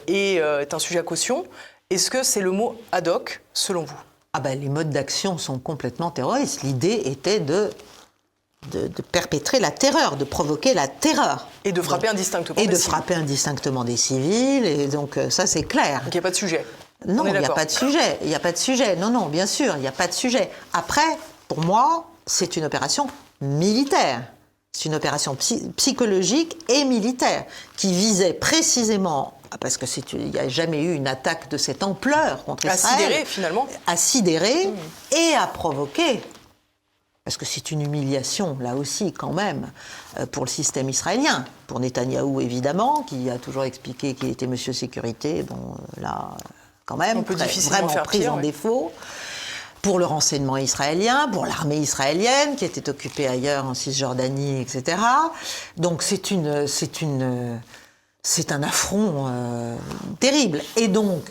[0.07, 1.47] est, est un sujet à caution.
[1.91, 3.97] Est-ce que c'est le mot ad hoc, selon vous?
[4.35, 6.63] Ah ben, Les modes d'action sont complètement terroristes.
[6.63, 7.71] L'idée était de
[8.71, 11.49] de, perpétrer la terreur, de provoquer la terreur.
[11.65, 14.65] Et de frapper indistinctement et de frapper indistinctement des civils.
[14.65, 16.03] Et donc euh, ça c'est clair.
[16.05, 16.65] Donc il n'y a pas de sujet.
[17.07, 18.19] Non, il n'y a pas de sujet.
[18.23, 18.97] Il n'y a pas de sujet.
[18.97, 20.51] Non, non, bien sûr, il n'y a pas de sujet.
[20.73, 23.09] Après, pour moi, c'est une opération
[23.41, 24.23] militaire.
[24.73, 25.37] C'est une opération
[25.77, 27.45] psychologique et militaire
[27.77, 32.45] qui visait précisément parce que il n'y a jamais eu une attaque de cette ampleur
[32.45, 32.95] contre Israël.
[32.95, 33.69] À sidérer finalement.
[33.87, 35.15] À sidérer mmh.
[35.15, 36.23] et à provoquer
[37.25, 39.71] parce que c'est une humiliation, là aussi, quand même,
[40.19, 41.45] euh, pour le système israélien.
[41.69, 45.45] Pour Netanyahou, évidemment, qui a toujours expliqué qu'il était monsieur sécurité.
[45.45, 46.37] Bon, euh, là,
[46.85, 48.93] quand même, On peut vraiment faire pris en défaut.
[49.83, 54.97] Pour le renseignement israélien, pour l'armée israélienne, qui était occupée ailleurs en Cisjordanie, etc.
[55.77, 57.61] Donc c'est une, c'est une,
[58.23, 59.77] c'est un affront euh,
[60.21, 60.63] terrible.
[60.77, 61.25] Et donc,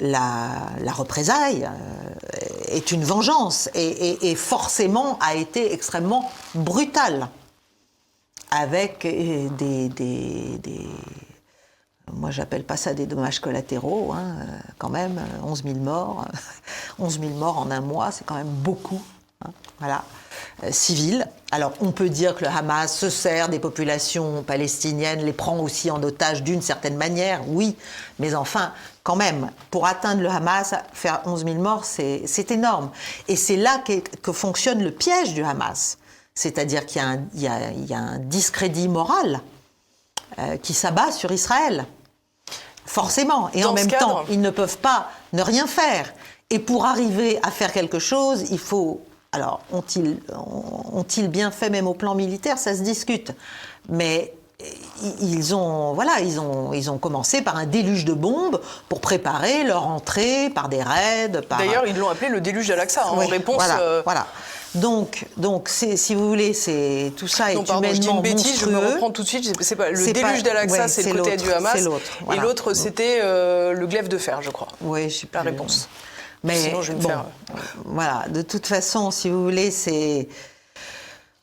[0.00, 7.28] la, représaille euh, est une vengeance et, forcément a été extrêmement brutale.
[8.52, 10.88] Avec des, des,
[12.12, 14.34] moi j'appelle pas ça des dommages collatéraux, hein,
[14.78, 16.26] quand même, 11 000 morts,
[16.98, 19.00] 11 000 morts en un mois, c'est quand même beaucoup,
[19.44, 20.02] hein, voilà,
[20.64, 21.26] euh, civils.
[21.50, 25.90] Alors on peut dire que le Hamas se sert des populations palestiniennes, les prend aussi
[25.90, 27.76] en otage d'une certaine manière, oui,
[28.18, 32.90] mais enfin, quand même, pour atteindre le Hamas, faire 11 000 morts, c'est énorme.
[33.28, 33.82] Et c'est là
[34.22, 35.98] que, fonctionne le piège du Hamas.
[36.34, 37.02] C'est-à-dire qu'il
[37.34, 39.40] y, a un discrédit moral
[40.38, 41.86] euh, qui s'abat sur Israël.
[42.86, 43.50] Forcément.
[43.52, 46.12] Et en même temps, ils ne peuvent pas ne rien faire.
[46.50, 49.00] Et pour arriver à faire quelque chose, il faut.
[49.32, 52.58] Alors, ont-ils ont bien fait même au plan militaire?
[52.58, 53.32] Ça se discute.
[53.88, 54.34] Mais
[55.20, 59.64] ils ont, voilà, ils ont, ils ont commencé par un déluge de bombes pour préparer
[59.64, 61.28] leur entrée par des raids.
[61.28, 63.54] D'ailleurs, ils l'ont appelé le déluge d'Al-Aqsa hein, en réponse.
[63.54, 64.26] Voilà, euh, voilà.
[64.74, 68.20] Donc, donc si vous voulez, c'est tout ça non, est pardon, humainement je dis une
[68.22, 68.72] bêtise, monstrueux.
[68.72, 69.52] Je me reprends tout de suite.
[69.60, 71.76] C'est pas le déluge d'Al-Aqsa, c'est le côté du Hamas.
[72.32, 74.68] Et l'autre, c'était euh, le glaive de fer, je crois.
[74.80, 75.88] Oui, je sais La réponse.
[76.42, 77.26] Mais Sinon, je vais me faire...
[77.84, 80.28] voilà, de toute façon, si vous voulez, c'est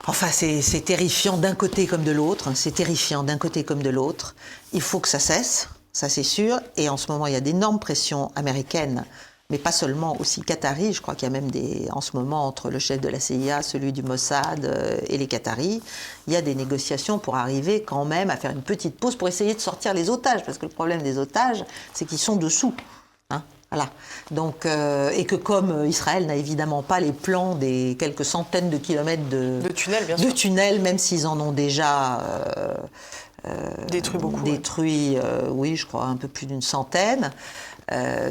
[0.05, 2.51] Enfin, c'est terrifiant d'un côté comme de l'autre.
[2.55, 4.35] C'est terrifiant d'un côté comme de l'autre.
[4.71, 6.59] Il faut que ça cesse, ça c'est sûr.
[6.77, 9.03] Et en ce moment, il y a d'énormes pressions américaines,
[9.49, 10.93] mais pas seulement, aussi qataris.
[10.93, 13.19] Je crois qu'il y a même des, en ce moment, entre le chef de la
[13.19, 15.81] CIA, celui du Mossad euh, et les Qataris,
[16.27, 19.27] il y a des négociations pour arriver quand même à faire une petite pause pour
[19.27, 20.43] essayer de sortir les otages.
[20.45, 22.73] Parce que le problème des otages, c'est qu'ils sont dessous.
[23.71, 23.89] Voilà.
[24.31, 28.77] Donc, euh, et que comme Israël n'a évidemment pas les plans des quelques centaines de
[28.77, 32.73] kilomètres de, de tunnels, même s'ils en ont déjà euh,
[33.45, 34.41] euh, détruit beaucoup.
[34.43, 35.17] Détruit,
[35.49, 37.31] oui, je crois un peu plus d'une centaine.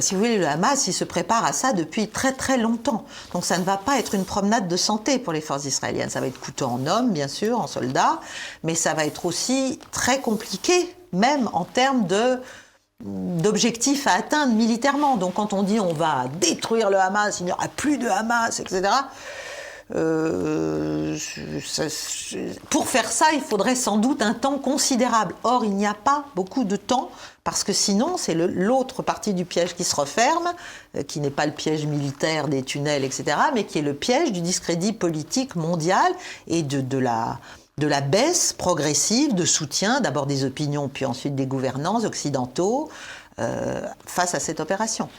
[0.00, 3.04] si vous voulez, le Hamas, il se prépare à ça depuis très très longtemps.
[3.34, 6.08] Donc ça ne va pas être une promenade de santé pour les forces israéliennes.
[6.08, 8.20] Ça va être coûteux en hommes, bien sûr, en soldats,
[8.64, 12.40] mais ça va être aussi très compliqué, même en termes de
[13.46, 15.16] d'objectifs à atteindre militairement.
[15.16, 18.60] Donc quand on dit on va détruire le Hamas, il n'y aura plus de Hamas,
[18.60, 18.82] etc.
[19.94, 21.16] Euh,
[22.70, 25.36] pour faire ça, il faudrait sans doute un temps considérable.
[25.44, 27.08] Or, il n'y a pas beaucoup de temps,
[27.44, 30.52] parce que sinon, c'est l'autre partie du piège qui se referme,
[30.96, 34.32] euh, qui n'est pas le piège militaire des tunnels, etc., mais qui est le piège
[34.32, 36.12] du discrédit politique mondial
[36.48, 37.38] et de, de la
[37.78, 42.88] de la baisse progressive de soutien, d'abord des opinions, puis ensuite des gouvernants occidentaux,
[43.38, 45.10] euh, face à cette opération.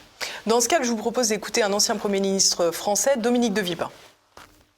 [0.48, 3.92] Dans ce cas, je vous propose d'écouter un ancien Premier ministre français, Dominique de Villepin.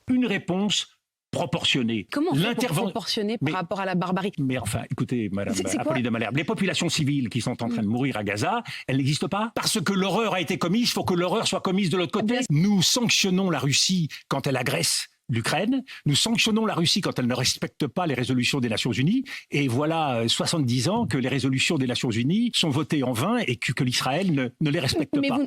[0.09, 0.87] Une réponse
[1.31, 2.05] proportionnée.
[2.11, 2.31] Comment
[2.67, 4.33] proportionnée par rapport à la barbarie?
[4.39, 7.87] Mais enfin, écoutez, Madame Apolline de Malherbe, les populations civiles qui sont en train de
[7.87, 10.89] mourir à Gaza, elles n'existent pas parce que l'horreur a été commise.
[10.89, 12.39] Il faut que l'horreur soit commise de l'autre côté.
[12.49, 15.83] Nous sanctionnons la Russie quand elle agresse l'Ukraine.
[16.05, 19.23] Nous sanctionnons la Russie quand elle ne respecte pas les résolutions des Nations Unies.
[19.51, 23.37] Et voilà 70 euh, ans que les résolutions des Nations Unies sont votées en vain
[23.47, 25.39] et que, l'Israël ne, les respecte pas.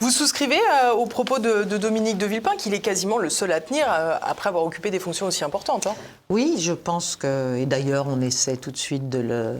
[0.00, 0.10] Vous...
[0.10, 3.86] souscrivez euh, au propos de, Dominique de Villepin qu'il est quasiment le seul à tenir
[3.88, 5.86] euh, après avoir occupé des fonctions aussi importantes.
[5.86, 5.94] Hein
[6.30, 9.58] oui, je pense que, et d'ailleurs on essaie tout de suite de le,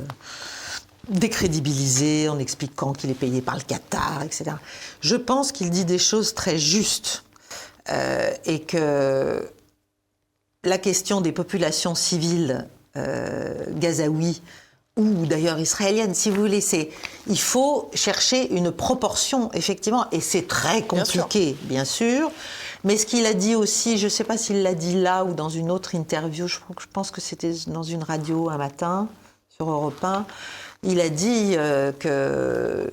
[1.09, 4.53] décrédibilisé en expliquant qu'il est payé par le Qatar, etc.
[5.01, 7.25] Je pense qu'il dit des choses très justes
[7.91, 9.49] euh, et que
[10.65, 12.67] la question des populations civiles
[12.97, 14.43] euh, gazaouis
[14.97, 16.89] ou d'ailleurs israéliennes, si vous voulez, c'est
[17.27, 22.31] il faut chercher une proportion effectivement et c'est très compliqué, bien sûr.
[22.83, 25.35] Mais ce qu'il a dit aussi, je ne sais pas s'il l'a dit là ou
[25.35, 26.59] dans une autre interview, je
[26.93, 29.09] pense que c'était dans une radio un matin
[29.49, 30.25] sur Europe 1,
[30.83, 32.89] il a dit euh, que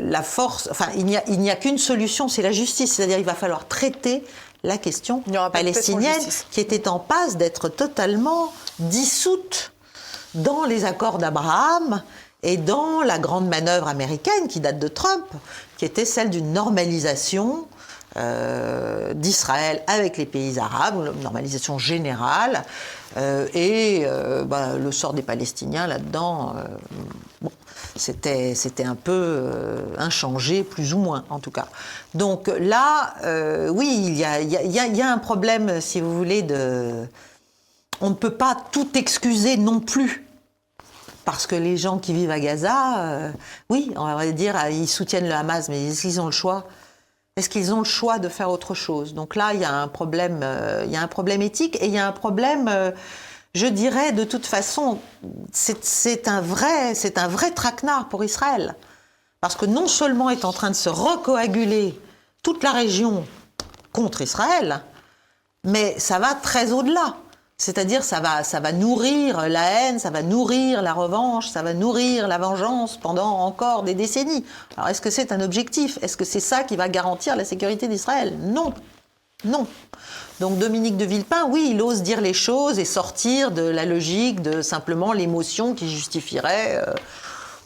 [0.00, 2.94] la force, enfin, il n'y a, qu'une solution, c'est la justice.
[2.94, 4.24] C'est-à-dire, il va falloir traiter
[4.62, 9.72] la question palestinienne qui était en passe d'être totalement dissoute
[10.34, 12.02] dans les accords d'Abraham
[12.42, 15.24] et dans la grande manœuvre américaine qui date de Trump,
[15.78, 17.66] qui était celle d'une normalisation
[18.16, 22.64] euh, d'Israël avec les pays arabes, normalisation générale,
[23.18, 26.54] euh, et euh, bah, le sort des Palestiniens là-dedans,
[27.94, 29.50] c'était, un peu
[29.98, 31.66] inchangé, plus ou moins en tout cas.
[32.14, 33.14] Donc là,
[33.70, 37.06] oui, il y a, un problème, si vous voulez, de...
[38.00, 40.26] On ne peut pas tout excuser non plus
[41.26, 43.32] parce que les gens qui vivent à Gaza,
[43.68, 46.64] oui, on va dire, ils soutiennent le Hamas, mais ils ont le choix?
[47.36, 49.88] Est-ce qu'ils ont le choix de faire autre chose Donc là, il y a un
[49.88, 52.90] problème, euh, il y a un problème éthique et il y a un problème, euh,
[53.54, 54.98] je dirais, de toute façon,
[55.52, 58.74] c'est un vrai, c'est un vrai traquenard pour Israël,
[59.42, 62.00] parce que non seulement est en train de se recoaguler
[62.42, 63.26] toute la région
[63.92, 64.80] contre Israël,
[65.62, 67.16] mais ça va très au-delà.
[67.58, 71.72] C'est-à-dire, ça va, ça va nourrir la haine, ça va nourrir la revanche, ça va
[71.72, 74.44] nourrir la vengeance pendant encore des décennies.
[74.76, 75.98] Alors, est-ce que c'est un objectif?
[76.02, 78.36] Est-ce que c'est ça qui va garantir la sécurité d'Israël?
[78.38, 78.74] Non.
[79.44, 79.66] Non.
[80.40, 84.42] Donc Dominique de Villepin, oui, il ose dire les choses et sortir de la logique
[84.42, 86.92] de simplement l'émotion qui justifierait euh,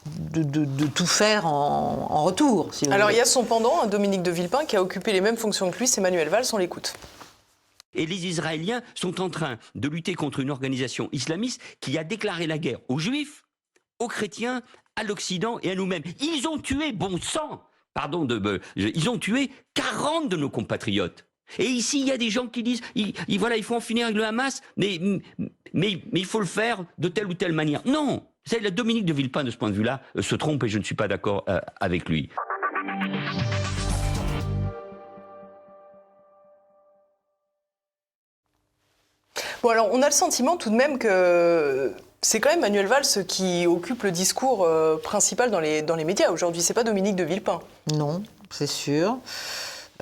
[0.07, 2.71] de, tout faire en, retour.
[2.91, 5.71] Alors il y a son pendant, Dominique de Villepin, qui a occupé les mêmes fonctions
[5.71, 6.93] que lui, c'est Manuel Valls, on l'écoute.
[7.95, 12.47] Et les Israéliens sont en train de lutter contre une organisation islamiste qui a déclaré
[12.47, 13.43] la guerre aux Juifs,
[13.99, 14.63] aux chrétiens,
[14.97, 16.03] à l'Occident et à nous-mêmes.
[16.21, 17.63] Ils ont tué, bon sang,
[17.95, 18.27] pardon,
[18.77, 21.27] ils ont tué 40 de nos compatriotes.
[21.59, 24.07] Et ici, il y a des gens qui disent, il, voilà, il faut en finir
[24.07, 25.01] avec le Hamas, mais,
[25.75, 27.83] il faut le faire de telle ou telle manière.
[27.87, 28.25] Non,
[28.61, 30.85] la Dominique de Villepin de ce point de vue-là euh, se trompe et je ne
[30.85, 32.31] suis pas d'accord euh, avec lui.
[39.63, 41.93] Bon, on a le sentiment tout de même que
[42.23, 46.31] c'est quand même Manuel Valls qui occupe le discours euh, principal dans les, dans médias
[46.31, 46.63] aujourd'hui.
[46.63, 47.61] C'est pas Dominique de Villepin.
[47.95, 49.19] Non, c'est sûr.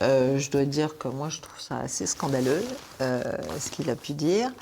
[0.00, 2.64] Euh, je dois dire que moi, je trouve ça assez scandaleux,
[3.00, 3.22] euh,
[3.59, 4.52] ce qu'il a pu dire.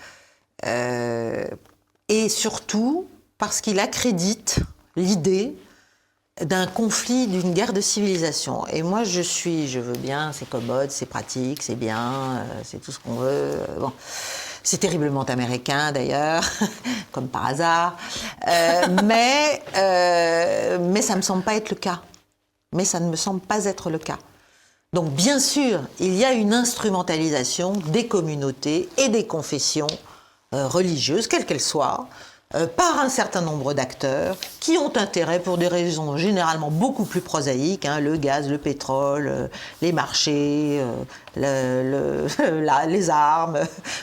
[2.09, 4.61] et surtout parce qu'il accrédite
[4.97, 5.55] l'idée
[6.41, 8.67] d'un conflit, d'une guerre de civilisation.
[8.69, 12.93] Et moi, je suis, je veux bien, c'est commode, c'est pratique, c'est bien, c'est tout
[12.93, 13.59] ce qu'on veut.
[13.79, 13.93] bon.
[14.67, 16.43] C'est terriblement américain d'ailleurs,
[17.13, 17.97] comme par hasard.
[18.49, 22.01] Euh, mais, euh, mais ça ne me semble pas être le cas.
[22.73, 24.19] Mais ça ne me semble pas être le cas.
[24.93, 29.87] Donc bien sûr, il y a une instrumentalisation des communautés et des confessions
[30.53, 32.09] euh, religieuses, quelles qu'elles soient,
[32.77, 37.85] par un certain nombre d'acteurs qui ont intérêt pour des raisons généralement beaucoup plus prosaïques,
[37.85, 39.51] hein, le gaz, le pétrole,
[39.83, 40.83] les marchés,
[41.37, 43.59] les armes.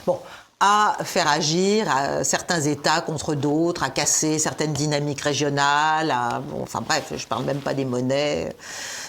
[0.05, 0.19] Bon,
[0.65, 1.87] à faire agir
[2.23, 6.15] certains États contre d'autres, à casser certaines dynamiques régionales,
[6.61, 8.55] enfin bref, je parle même pas des monnaies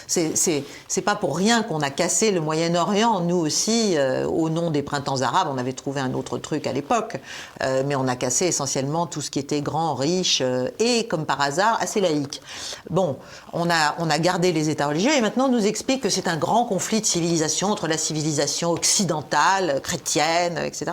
[0.07, 4.81] c'est pas pour rien qu'on a cassé le Moyen-Orient, nous aussi, euh, au nom des
[4.81, 5.47] printemps arabes.
[5.51, 7.17] On avait trouvé un autre truc à l'époque,
[7.63, 11.25] euh, mais on a cassé essentiellement tout ce qui était grand, riche euh, et, comme
[11.25, 12.41] par hasard, assez laïque.
[12.89, 13.17] Bon,
[13.53, 16.27] on a, on a gardé les États religieux et maintenant on nous explique que c'est
[16.27, 20.91] un grand conflit de civilisation entre la civilisation occidentale, chrétienne, etc.,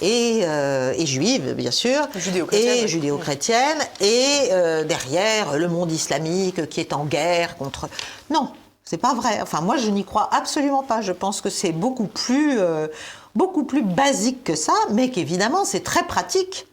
[0.00, 2.08] et, et juive, bien sûr,
[2.52, 4.50] et judéo-chrétienne, et
[4.86, 7.88] derrière le monde islamique qui est en guerre contre.
[8.30, 8.50] Non,
[8.90, 9.40] c'est pas vrai.
[9.40, 11.00] Enfin, moi, je n'y crois absolument pas.
[11.00, 12.88] Je pense que c'est beaucoup plus, euh,
[13.36, 16.66] beaucoup plus basique que ça, mais qu'évidemment, c'est très pratique.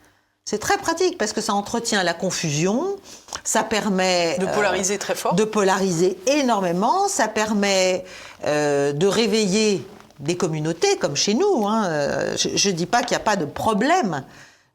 [0.44, 2.96] C'est très pratique parce que ça entretient la confusion,
[3.44, 8.04] ça permet de polariser très fort, de polariser énormément, ça permet
[8.46, 9.86] euh, de réveiller
[10.20, 11.68] des communautés comme chez nous.
[11.68, 12.36] Hein.
[12.36, 14.24] Je ne dis pas qu'il n'y a pas de problème.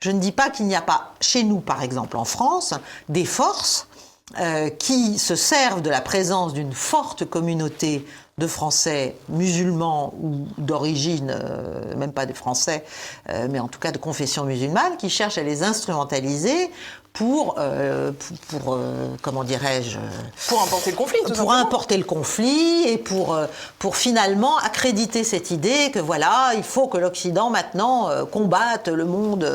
[0.01, 2.75] Je ne dis pas qu'il n'y a pas chez nous, par exemple en France,
[3.09, 3.87] des forces
[4.41, 8.07] euh, qui se servent de la présence d'une forte communauté
[8.39, 12.83] de Français musulmans ou d'origine, euh, même pas des Français,
[13.29, 16.71] euh, mais en tout cas de confession musulmane, qui cherchent à les instrumentaliser
[17.13, 18.11] pour, euh,
[18.49, 19.99] pour, euh, comment dirais-je
[20.49, 23.39] Pour importer le conflit, tout Pour importer le conflit et pour,
[23.79, 29.47] pour finalement accréditer cette idée que voilà, il faut que l'Occident maintenant combatte le monde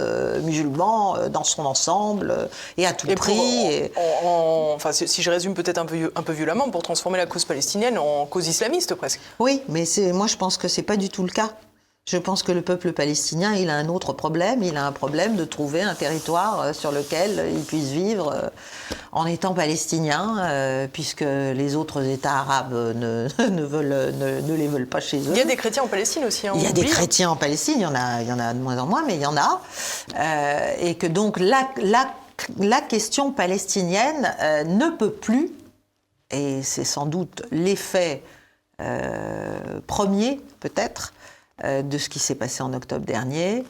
[0.44, 2.48] musulman dans son ensemble
[2.78, 3.90] et à tout prix.
[3.96, 7.98] enfin, si je résume peut-être un peu, un peu violemment, pour transformer la cause palestinienne
[7.98, 9.20] en cause islamiste presque.
[9.40, 11.54] Oui, mais moi je pense que c'est pas du tout le cas.
[12.10, 14.64] Je pense que le peuple palestinien, il a un autre problème.
[14.64, 18.48] Il a un problème de trouver un territoire euh, sur lequel il puisse vivre euh,
[19.12, 24.88] en étant palestinien, euh, puisque les autres États arabes ne, ne, veulent, ne, les veulent
[24.88, 25.32] pas chez eux.
[25.32, 26.48] Il y a des chrétiens en Palestine aussi.
[26.48, 28.40] Hein, il y a des chrétiens en Palestine, il y en a, il y en
[28.40, 29.60] a de moins en moins, mais il y en a.
[30.80, 32.08] et que donc la, la,
[32.58, 34.34] la question palestinienne
[34.66, 35.52] ne peut plus,
[36.32, 38.24] et c'est sans doute l'effet
[39.88, 41.14] premier peut-être,
[41.64, 43.66] euh, de ce qui s'est passé en octobre dernier,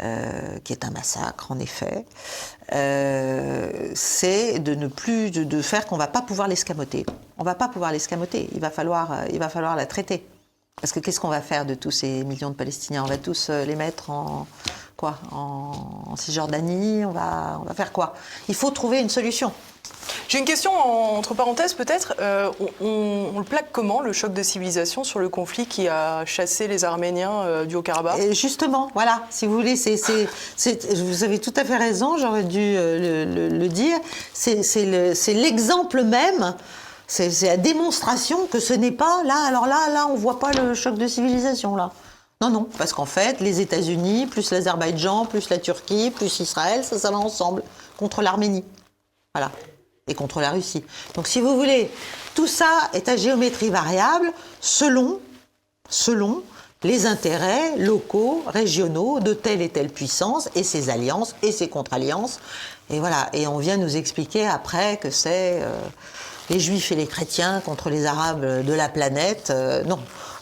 [0.00, 2.04] euh, qui est un massacre en effet,
[2.74, 7.06] euh, c'est de ne plus de, faire qu'on va pas pouvoir l'escamoter.
[7.36, 8.48] On va pas pouvoir l'escamoter.
[8.54, 10.26] Il va falloir, il va falloir la traiter.
[10.80, 13.04] Parce que qu'est-ce qu'on va faire de tous ces millions de Palestiniens?
[13.04, 14.46] On va tous les mettre en
[14.96, 15.18] quoi?
[15.32, 17.04] En, Cisjordanie?
[17.04, 18.14] On va, on va faire quoi?
[18.48, 19.52] Il faut trouver une solution.
[20.28, 22.14] J'ai une question entre parenthèses peut-être.
[22.20, 22.50] Euh,
[22.80, 26.84] on, le plaque comment le choc de civilisation sur le conflit qui a chassé les
[26.84, 28.32] Arméniens euh, du Haut-Karabakh?
[28.32, 29.96] Justement, voilà, si vous voulez, c'est,
[30.96, 33.98] vous avez tout à fait raison, j'aurais dû euh, le, dire.
[34.32, 36.54] C'est, l'exemple même.
[37.08, 39.42] C'est, la démonstration que ce n'est pas là.
[39.46, 41.90] Alors là, là, on voit pas le choc de civilisation là.
[42.40, 46.96] Non, non, parce qu'en fait, les États-Unis, plus l'Azerbaïdjan, plus la Turquie, plus Israël, ça,
[46.96, 47.64] ça va ensemble
[47.96, 48.64] contre l'Arménie.
[49.34, 49.50] Voilà
[50.08, 50.82] et contre la Russie.
[51.14, 51.90] Donc si vous voulez,
[52.34, 55.20] tout ça est à géométrie variable selon,
[55.88, 56.42] selon
[56.82, 62.40] les intérêts locaux, régionaux de telle et telle puissance et ses alliances et ses contre-alliances.
[62.90, 65.74] Et voilà, et on vient nous expliquer après que c'est euh,
[66.50, 69.50] les juifs et les chrétiens contre les arabes de la planète.
[69.50, 69.98] Euh, non,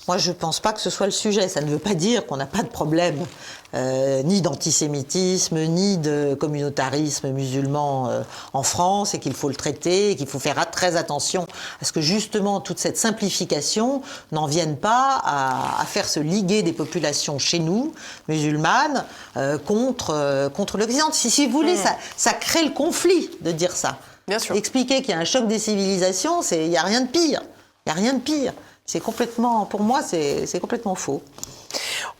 [0.08, 1.48] moi je ne pense pas que ce soit le sujet.
[1.48, 3.26] Ça ne veut pas dire qu'on n'a pas de problème
[3.74, 10.12] euh, ni d'antisémitisme, ni de communautarisme musulman euh, en France et qu'il faut le traiter
[10.12, 11.46] et qu'il faut faire très attention
[11.82, 14.02] à ce que justement toute cette simplification
[14.32, 17.92] n'en vienne pas à, faire se liguer des populations chez nous,
[18.28, 19.04] musulmanes,
[19.36, 21.10] euh, contre, contre l'Occident.
[21.12, 21.82] Si, si, vous voulez, hmm.
[21.82, 23.98] ça, ça crée le conflit de dire ça.
[24.28, 24.56] Bien sûr.
[24.56, 27.42] Expliquer qu'il y a un choc des civilisations, il n'y a rien de pire.
[27.86, 28.52] Il n'y a rien de pire.
[28.84, 31.22] C'est complètement, pour moi, c'est complètement faux.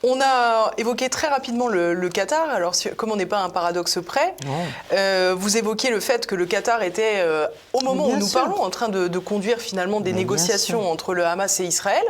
[0.03, 2.49] On a évoqué très rapidement le, Qatar.
[2.51, 4.35] Alors, comme on n'est pas un paradoxe près,
[4.93, 8.61] euh, vous évoquez le fait que le Qatar était, euh, au moment où nous parlons,
[8.63, 12.05] en train de, conduire finalement des négociations entre le Hamas et Israël,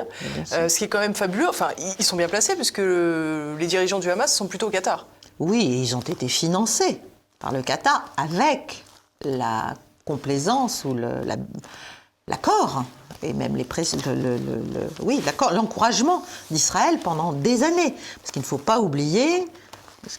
[0.52, 1.48] euh, ce qui est quand même fabuleux.
[1.48, 1.68] Enfin,
[1.98, 5.06] ils sont bien placés puisque les dirigeants du Hamas sont plutôt au Qatar.
[5.38, 7.00] Oui, ils ont été financés
[7.38, 8.84] par le Qatar avec
[9.22, 9.74] la
[10.06, 10.96] complaisance ou
[12.28, 12.84] l'accord
[13.22, 13.66] et même les
[14.06, 14.38] le,
[15.52, 17.94] l'encouragement d'Israël pendant des années.
[18.20, 19.46] Parce qu'il ne faut pas oublier,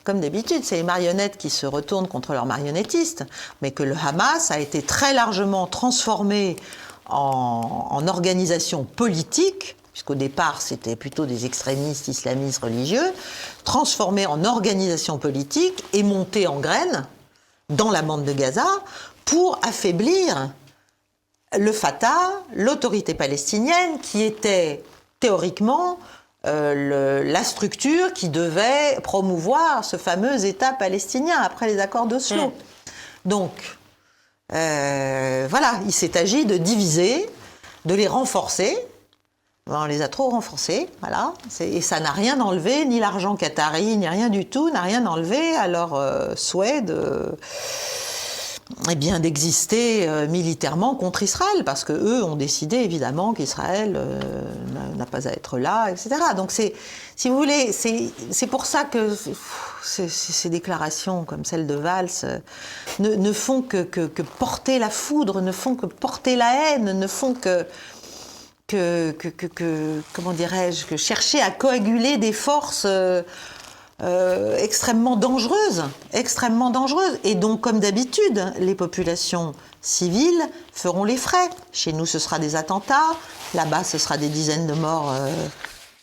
[0.03, 3.25] comme d'habitude, c'est les marionnettes qui se retournent contre leurs marionnettistes,
[3.61, 6.57] mais que le Hamas a été très largement transformé
[7.07, 13.13] en, en organisation politique puisqu'au départ c'était plutôt des extrémistes islamistes religieux,
[13.63, 17.07] transformé en organisation politique et monté en graines
[17.69, 18.67] dans la bande de Gaza
[19.27, 20.51] pour affaiblir
[21.55, 24.83] le Fatah, l'autorité palestinienne, qui était
[25.19, 25.99] théoriquement
[26.45, 32.47] euh, la structure qui devait promouvoir ce fameux État palestinien après les accords d'Oslo.
[32.47, 32.51] Hmm.
[33.25, 33.77] Donc,
[34.53, 37.29] euh, voilà, il s'est agi de diviser,
[37.85, 38.77] de les renforcer.
[39.69, 41.33] On les a trop renforcés, voilà.
[41.59, 45.57] Et ça n'a rien enlevé, ni l'argent qatari, ni rien du tout, n'a rien enlevé
[45.57, 47.37] à leur euh, souhait de
[48.89, 54.19] eh bien, d'exister euh, militairement contre Israël, parce que eux ont décidé évidemment qu'Israël euh,
[54.97, 56.09] n'a pas à être là, etc.
[56.35, 56.73] Donc c'est,
[57.15, 59.15] si vous voulez, c'est pour ça que
[59.83, 62.39] ces, déclarations comme celle de Valls euh,
[62.99, 63.83] ne, font que,
[64.37, 67.65] porter la foudre, ne font que porter la haine, ne font que
[68.67, 72.85] que, que comment dirais-je, que chercher à coaguler des forces.
[74.03, 77.17] Euh, extrêmement dangereuse, extrêmement dangereuse.
[77.23, 80.39] Et donc, comme d'habitude, les populations civiles
[80.71, 81.49] feront les frais.
[81.71, 83.15] Chez nous, ce sera des attentats.
[83.55, 85.33] Là-bas, ce sera des dizaines de morts euh,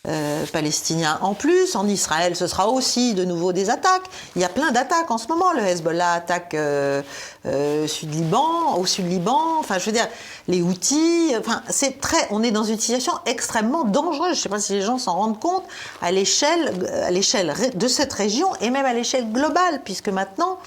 [0.07, 1.77] euh, palestiniens en plus.
[1.77, 4.05] En Israël, ce sera aussi de nouveau des attaques.
[4.37, 5.53] Il y a plein d'attaques en ce moment.
[5.53, 7.01] Le Hezbollah attaque euh,
[7.47, 9.41] euh, Sud-Liban, au Sud-Liban.
[9.59, 10.09] Enfin, je veux dire,
[10.47, 11.33] les outils.
[11.39, 12.29] Enfin, c'est très.
[12.31, 14.35] On est dans une situation extrêmement dangereuse.
[14.35, 15.65] Je ne sais pas si les gens s'en rendent compte
[16.03, 20.59] à l'échelle, à l'échelle de cette région et même à l'échelle globale, puisque maintenant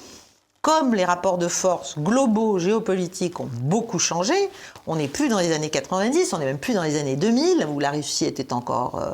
[0.61, 4.35] comme les rapports de force globaux, géopolitiques ont beaucoup changé,
[4.85, 7.67] on n'est plus dans les années 90, on n'est même plus dans les années 2000,
[7.71, 9.13] où la Russie était encore euh,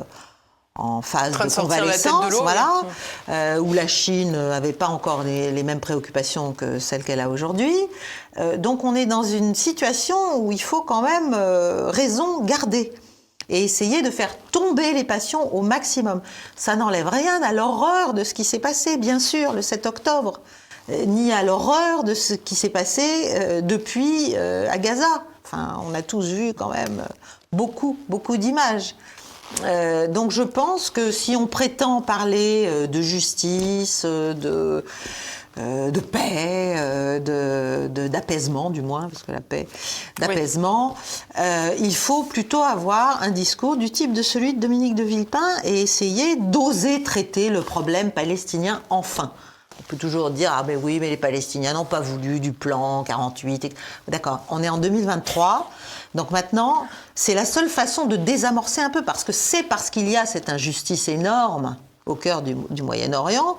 [0.74, 2.82] en phase de, convalescence, voilà,
[3.28, 7.74] euh, où la Chine n'avait pas encore les, mêmes préoccupations que celles qu'elle a aujourd'hui.
[8.38, 11.34] Euh, donc on est dans une situation où il faut quand même
[11.90, 12.92] raison garder
[13.48, 16.20] et essayer de faire tomber les passions au maximum.
[16.56, 20.40] Ça n'enlève rien à l'horreur de ce qui s'est passé, bien sûr, le 7 octobre.
[20.90, 25.24] Euh, ni à l'horreur de ce qui s'est passé euh, depuis euh, à Gaza.
[25.44, 27.02] Enfin, on a tous vu quand même
[27.52, 28.94] beaucoup, beaucoup d'images.
[30.08, 34.84] donc je pense que si on prétend parler de justice, de,
[35.56, 37.20] de paix,
[38.08, 39.68] d'apaisement du moins, parce que la paix,
[40.18, 40.96] d'apaisement,
[41.78, 45.82] il faut plutôt avoir un discours du type de celui de Dominique de Villepin et
[45.82, 49.30] essayer d'oser traiter le problème palestinien enfin.
[49.80, 53.02] On peut toujours dire ah ben oui mais les Palestiniens n'ont pas voulu du plan
[53.04, 53.74] 48.
[54.08, 54.40] D'accord.
[54.50, 55.70] On est en 2023.
[56.14, 60.08] Donc maintenant, c'est la seule façon de désamorcer un peu parce que c'est parce qu'il
[60.08, 63.56] y a cette injustice énorme au cœur du, Moyen-Orient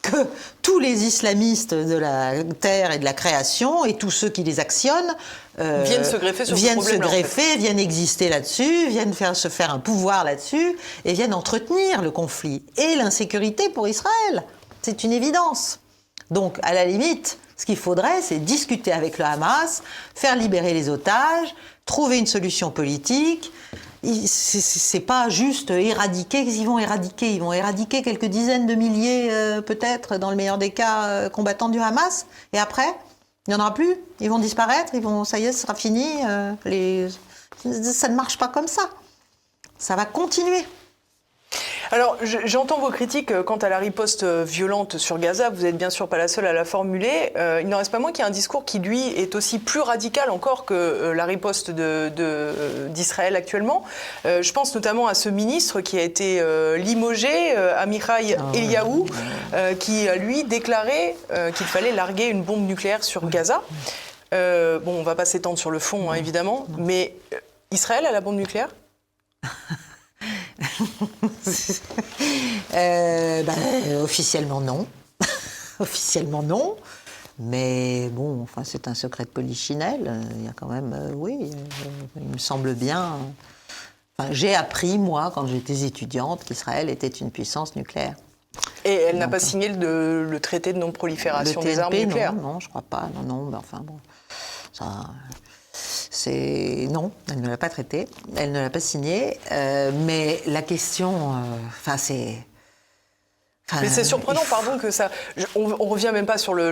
[0.00, 0.26] que
[0.62, 4.60] tous les islamistes de la terre et de la création et tous ceux qui les
[4.60, 5.16] actionnent
[5.58, 9.74] euh, viennent se greffer sur viennent se greffer, viennent exister là-dessus, viennent faire, se faire
[9.74, 14.44] un pouvoir là-dessus et viennent entretenir le conflit et l'insécurité pour Israël.
[14.82, 15.80] C'est une évidence.
[16.30, 19.82] Donc, à la limite, ce qu'il faudrait, c'est discuter avec le Hamas,
[20.14, 21.54] faire libérer les otages,
[21.86, 23.52] trouver une solution politique.
[24.26, 26.44] C'est pas juste éradiquer.
[26.44, 30.58] Qu'ils vont éradiquer Ils vont éradiquer quelques dizaines de milliers, euh, peut-être, dans le meilleur
[30.58, 32.26] des cas, euh, combattants du Hamas.
[32.52, 32.88] Et après,
[33.46, 33.96] il n'y en aura plus.
[34.20, 34.94] Ils vont disparaître.
[34.94, 36.06] Ils vont, ça y est, ce sera fini.
[36.28, 37.08] Euh.
[37.82, 38.82] Ça ne marche pas comme ça.
[39.78, 40.64] Ça va continuer.
[41.90, 45.48] Alors, j'entends vos critiques euh, quant à la riposte euh, violente sur Gaza.
[45.48, 47.32] Vous n'êtes bien sûr pas la seule à la formuler.
[47.36, 49.58] Euh, il n'en reste pas moins qu'il y a un discours qui, lui, est aussi
[49.58, 53.84] plus radical encore que la riposte d'Israël de, actuellement.
[54.24, 56.42] je pense notamment à ce ministre qui a été
[56.76, 59.06] limogé, Amichai ah, Eliaou,
[59.78, 61.16] qui a, lui, déclaré
[61.54, 63.62] qu'il fallait larguer une bombe nucléaire sur Gaza.
[64.32, 67.14] bon, on ne va pas s'étendre sur le fond, hein, évidemment, mais
[67.70, 68.68] Israël a la bombe nucléaire?
[72.74, 73.54] Euh, bah,
[74.02, 74.86] officiellement non.
[75.78, 76.76] officiellement non.
[77.38, 80.26] Mais bon, enfin, c'est un secret de polichinelle.
[80.36, 83.16] Il y a quand même, euh, oui, euh, il me semble bien.
[84.30, 88.16] j'ai appris, moi, quand j'étais étudiante, qu'Israël était une puissance nucléaire.
[88.84, 92.68] Et elle n'a pas signé le, traité de non-prolifération des armes nucléaires Non, non, je
[92.68, 93.08] crois pas.
[93.14, 93.98] Non, non, mais enfin bon.
[94.72, 95.06] Ça,
[96.18, 99.38] c'est non, elle ne l'a pas traité, elle ne l'a pas signé.
[99.52, 101.42] Euh, mais la question, euh,
[103.70, 105.10] enfin mais c'est surprenant, pardon, que ça.
[105.54, 106.70] On, on, revient même pas sur le,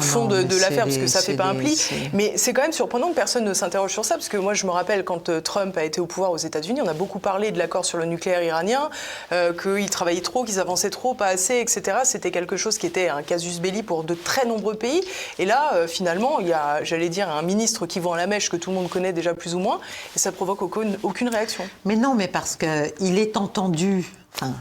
[0.00, 1.80] fond de, l'affaire parce que ça fait pas un pli.
[2.12, 4.66] Mais c'est quand même surprenant que personne ne s'interroge sur ça parce que moi je
[4.66, 7.52] me rappelle quand euh, Trump a été au pouvoir aux États-Unis, on a beaucoup parlé
[7.52, 8.90] de l'accord sur le nucléaire iranien,
[9.32, 11.98] euh, qu'ils travaillaient trop, qu'ils avançaient trop, pas assez, etc.
[12.04, 15.02] C'était quelque chose qui était un casus belli pour de très nombreux pays.
[15.38, 18.50] Et là, euh, finalement, il y a, j'allais dire, un ministre qui vend la mèche
[18.50, 19.80] que tout le monde connaît déjà plus ou moins,
[20.14, 21.64] et ça provoque aucune, aucune réaction.
[21.84, 24.04] Mais non, mais parce qu'il est entendu.
[24.34, 24.54] Enfin,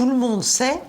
[0.00, 0.80] tout le monde sait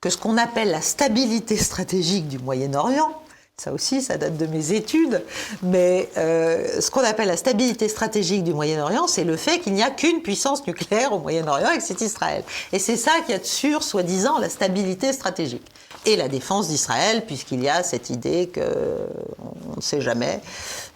[0.00, 3.10] que ce qu'on appelle la stabilité stratégique du Moyen-Orient,
[3.56, 5.20] ça aussi, ça date de mes études,
[5.64, 9.82] mais euh, ce qu'on appelle la stabilité stratégique du Moyen-Orient, c'est le fait qu'il n'y
[9.82, 12.44] a qu'une puissance nucléaire au Moyen-Orient et que c'est Israël.
[12.72, 15.66] Et c'est ça qui assure, soi-disant, la stabilité stratégique.
[16.04, 18.60] Et la défense d'Israël, puisqu'il y a cette idée que,
[19.72, 20.40] on ne sait jamais,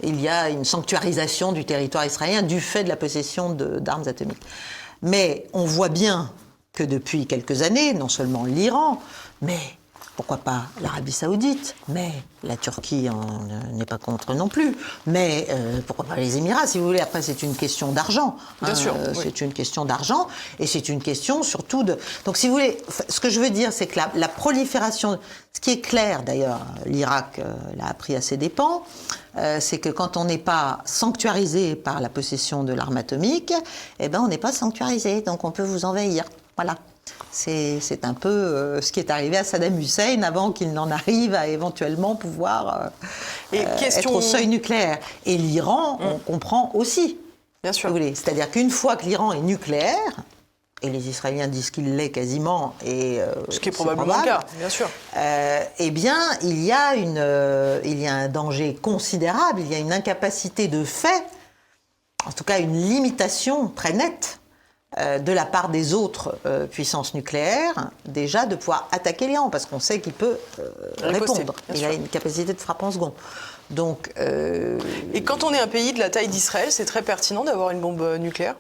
[0.04, 4.38] il y a une sanctuarisation du territoire israélien du fait de la possession d'armes atomiques.
[5.02, 6.30] Mais on voit bien
[6.80, 9.02] que depuis quelques années, non seulement l'Iran,
[9.42, 9.60] mais
[10.16, 12.10] pourquoi pas l'Arabie Saoudite, mais
[12.42, 13.08] la Turquie
[13.72, 14.74] n'est pas contre non plus,
[15.06, 17.00] mais euh, pourquoi pas les Émirats, si vous voulez.
[17.00, 18.36] Après, c'est une question d'argent.
[18.62, 18.94] Bien hein, sûr.
[18.96, 20.26] Euh, c'est une question d'argent
[20.58, 21.98] et c'est une question surtout de.
[22.24, 22.78] Donc, si vous voulez,
[23.08, 25.18] ce que je veux dire, c'est que la, prolifération,
[25.52, 28.82] ce qui est clair d'ailleurs, l'Irak euh, l'a appris à ses dépens,
[29.60, 33.52] c'est que quand on n'est pas sanctuarisé par la possession de l'arme atomique,
[34.00, 36.24] eh ben, on n'est pas sanctuarisé, donc on peut vous envahir.
[36.62, 36.76] Voilà.
[37.30, 41.34] C'est un peu euh, ce qui est arrivé à Saddam Hussein avant qu'il n'en arrive
[41.34, 42.92] à éventuellement pouvoir
[43.54, 44.98] euh, euh, être au seuil nucléaire.
[45.24, 46.20] Et l'Iran, on mm.
[46.20, 47.16] comprend aussi.
[47.62, 47.94] Bien sûr.
[48.14, 50.22] C'est-à-dire qu'une fois que l'Iran est nucléaire,
[50.82, 54.68] et les Israéliens disent qu'il l'est quasiment, et ce qui est probablement le cas, bien
[54.68, 54.88] sûr.
[55.14, 59.78] eh bien, il y a une, il y a un danger considérable, il y a
[59.78, 61.24] une incapacité de fait,
[62.26, 64.39] en tout cas une limitation très nette
[64.98, 69.78] de la part des autres euh, puissances nucléaires, déjà de pouvoir attaquer l'Iran, parce qu'on
[69.78, 70.68] sait qu'il peut euh,
[71.02, 71.54] répondre.
[71.72, 73.14] Il a une capacité de frappe en second.
[73.70, 77.70] Donc, Et quand on est un pays de la taille d'Israël, c'est très pertinent d'avoir
[77.70, 78.56] une bombe nucléaire?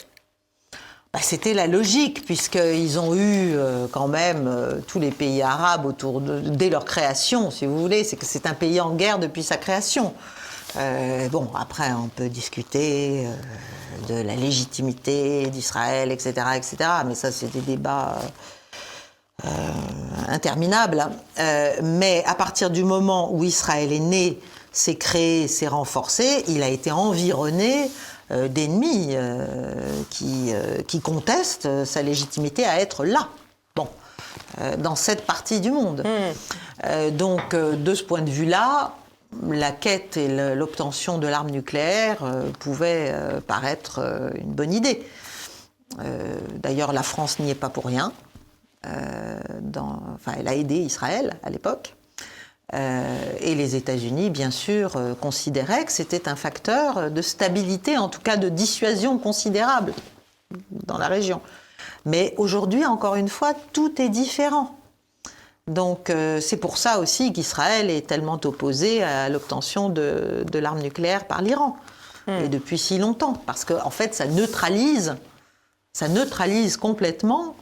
[1.12, 3.56] Bah, C'était la logique, puisqu'ils ont eu
[3.90, 8.04] quand même tous les pays arabes autour de, dès leur création, si vous voulez.
[8.04, 10.14] C'est que c'est un pays en guerre depuis sa création.
[10.74, 13.26] Bon, après, on peut discuter
[14.08, 16.76] de la légitimité d'Israël, etc., etc.
[17.06, 18.18] Mais ça, c'est des débats
[19.44, 19.48] euh,
[20.28, 21.08] interminables.
[21.38, 24.38] Euh, mais à partir du moment où Israël est né,
[24.70, 27.90] s'est créé, s'est renforcé, il a été environné
[28.30, 29.16] euh, d'ennemis
[30.10, 30.52] qui,
[30.86, 33.28] qui contestent sa légitimité à être là.
[33.74, 33.88] Bon,
[34.78, 36.04] dans cette partie du monde.
[36.04, 37.10] Hmm.
[37.10, 38.94] donc, de ce point de vue-là,
[39.48, 45.06] la quête et l'obtention de l'arme nucléaire euh, pouvaient euh, paraître euh, une bonne idée.
[46.62, 48.12] D'ailleurs, la France n'y est pas pour rien.
[48.84, 51.96] enfin, elle a aidé Israël à l'époque.
[52.72, 58.36] et les États-Unis, bien sûr, considéraient que c'était un facteur de stabilité, en tout cas
[58.36, 59.92] de dissuasion considérable
[60.70, 61.40] dans la région.
[62.04, 64.79] Mais aujourd'hui, encore une fois, tout est différent.
[65.70, 71.26] Donc euh, c'est pour ça aussi qu'Israël est tellement opposé à l'obtention de, l'arme nucléaire
[71.26, 71.76] par l'Iran.
[72.26, 72.44] Hmm.
[72.44, 73.34] Et depuis si longtemps.
[73.46, 75.14] Parce qu'en en fait, ça neutralise,
[75.92, 77.54] ça neutralise complètement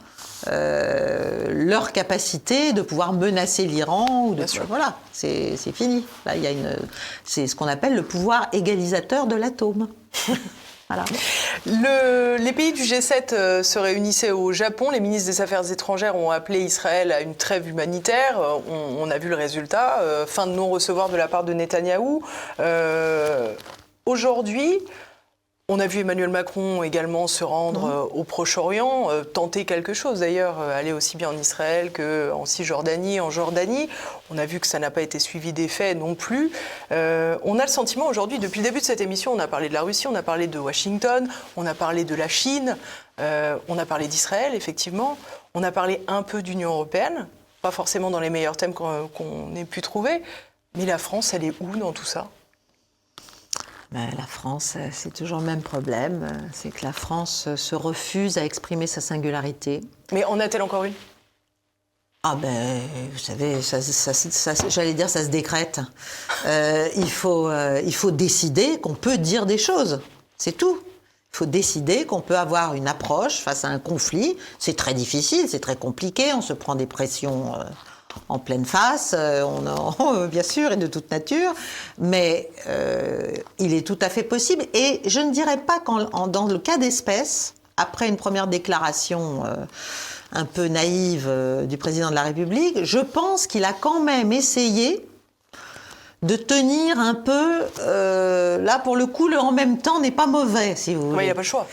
[0.47, 4.35] euh, leur capacité de pouvoir menacer l'Iran.
[4.67, 6.03] Voilà, c'est fini.
[6.25, 6.75] Là, il y a une,
[7.23, 9.87] c'est ce qu'on appelle le pouvoir égalisateur de l'atome.
[11.67, 14.89] les pays du G7 euh, se réunissaient au Japon.
[14.89, 18.39] Les ministres des Affaires étrangères ont appelé Israël à une trêve humanitaire.
[18.39, 18.57] Euh,
[18.97, 19.99] on, a vu le résultat.
[19.99, 22.23] Euh, fin de non-recevoir de la part de Netanyahou.
[24.05, 24.79] Aujourd'hui,
[25.69, 27.91] on a vu Emmanuel Macron également se rendre mhm.
[27.91, 32.45] euh, au Proche-Orient, euh, tenter quelque chose d'ailleurs, euh, aller aussi bien en Israël qu'en
[32.45, 33.87] Cisjordanie, en Jordanie.
[34.31, 36.51] On a vu que ça n'a pas été suivi des faits non plus.
[36.91, 39.73] on a le sentiment aujourd'hui, depuis le début de cette émission, on a parlé de
[39.73, 42.75] la Russie, on a parlé de Washington, on a parlé de la Chine,
[43.19, 45.17] on a parlé d'Israël, effectivement,
[45.53, 47.27] on a parlé un peu d'Union européenne,
[47.61, 50.23] pas forcément dans les meilleurs thèmes qu'on ait pu trouver,
[50.75, 52.27] mais la France, elle est où dans tout ça?
[53.91, 56.23] La France, euh, c'est toujours le même problème.
[56.23, 59.81] Euh, c'est que la France euh, se refuse à exprimer sa singularité.
[60.11, 60.93] Mais en a-t-elle encore une
[62.23, 62.81] ah ben,
[63.13, 63.59] vous savez,
[64.67, 65.79] j'allais dire, ça se décrète.
[66.45, 70.01] il, faut, il faut décider qu'on peut dire des choses.
[70.37, 70.81] C'est tout.
[71.31, 74.35] Il faut décider qu'on peut avoir une approche face à un conflit.
[74.57, 77.63] C'est très difficile, c'est très compliqué, on se prend des pressions euh,
[78.27, 81.53] en pleine face, euh, on, bien sûr, et de toute nature,
[81.97, 84.65] mais euh, il est tout à fait possible.
[84.73, 89.43] Et je ne dirais pas qu'en dans le cas d'espèce, après une première déclaration
[90.33, 91.31] un peu naïve
[91.63, 95.07] du président de la République, je pense qu'il a quand même essayé
[96.23, 97.61] de tenir un peu.
[97.79, 101.25] Euh, là, pour le coup, le en même temps n'est pas mauvais, si vous voulez.
[101.25, 101.67] il n'a pas le choix.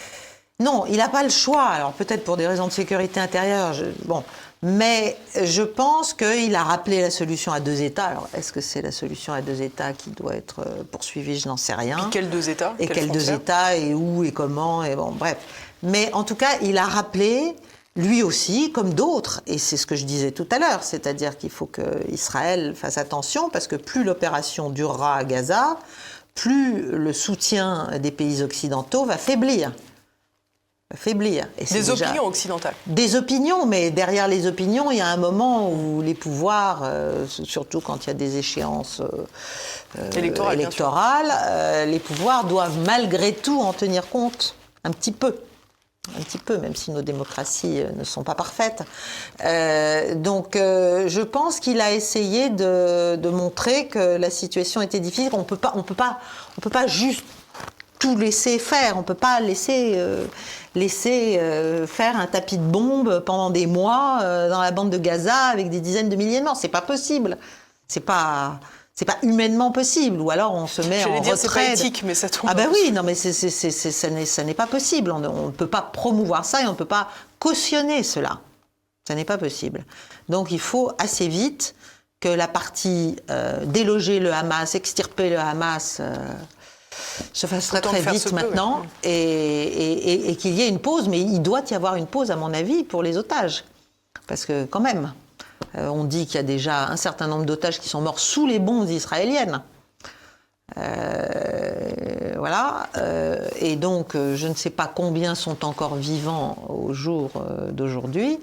[0.59, 1.65] Non, il n'a pas le choix.
[1.65, 3.75] Alors peut-être pour des raisons de sécurité intérieure.
[4.05, 4.25] bon,
[4.63, 8.07] mais je pense qu'il a rappelé la solution à deux États.
[8.07, 11.39] Alors est-ce que c'est la solution à deux États qui doit être euh, poursuivie?
[11.39, 11.99] Je n'en sais rien.
[11.99, 12.75] Et quels deux États?
[12.79, 15.37] Et quels deux États Et où Et comment Et bon, bref.
[15.83, 17.55] Mais en tout cas, il a rappelé
[17.97, 21.51] lui aussi, comme d'autres, et c'est ce que je disais tout à l'heure, c'est-à-dire qu'il
[21.51, 25.79] faut qu'Israël fasse attention parce que plus l'opération durera à Gaza,
[26.35, 29.73] plus le soutien des pays occidentaux va faiblir.
[31.73, 32.75] Des opinions occidentales.
[32.87, 37.27] Des opinions, mais derrière les opinions, il y a un moment où les pouvoirs, euh,
[37.27, 43.61] surtout quand il y a des échéances euh, électorales, euh, les pouvoirs doivent malgré tout
[43.61, 45.37] en tenir compte un petit peu
[46.17, 48.85] un petit peu, même si nos démocraties ne sont pas parfaites.
[50.23, 55.31] Donc, je pense qu'il a essayé de, montrer que la situation était difficile.
[55.33, 56.21] On peut pas, on peut pas,
[56.57, 57.25] on peut pas juste
[57.99, 58.97] tout laisser faire.
[58.97, 60.01] On peut pas laisser
[60.77, 61.41] laisser
[61.89, 65.81] faire un tapis de bombes pendant des mois dans la bande de Gaza avec des
[65.81, 66.57] dizaines de milliers de morts.
[66.57, 67.37] C'est pas possible.
[67.89, 68.61] C'est pas
[68.97, 70.21] c'est pas humainement possible.
[70.21, 71.67] Ou alors on se met en dire, retrait.
[71.67, 72.49] Pas éthique, mais ça tombe.
[72.51, 75.13] Ah ben oui, non, mais c'est, ça n'est pas possible.
[75.13, 77.09] On ne peut pas promouvoir ça et on ne peut pas
[77.39, 78.41] cautionner cela.
[79.07, 79.85] Ça n'est pas possible.
[80.29, 81.75] Donc il faut assez vite
[82.21, 86.01] que la partie euh, déloger le Hamas, extirper le Hamas.
[87.33, 91.41] Se fasse très très vite maintenant et, et qu'il y ait une pause, mais il
[91.41, 93.65] doit y avoir une pause à mon avis pour les otages.
[94.27, 95.13] Parce que quand même,
[95.77, 98.47] euh, on dit qu'il y a déjà un certain nombre d'otages qui sont morts sous
[98.47, 99.63] les bombes israéliennes.
[100.79, 102.89] Euh, voilà.
[102.97, 107.31] Euh, et donc, je ne sais pas combien sont encore vivants au jour
[107.71, 108.39] d'aujourd'hui.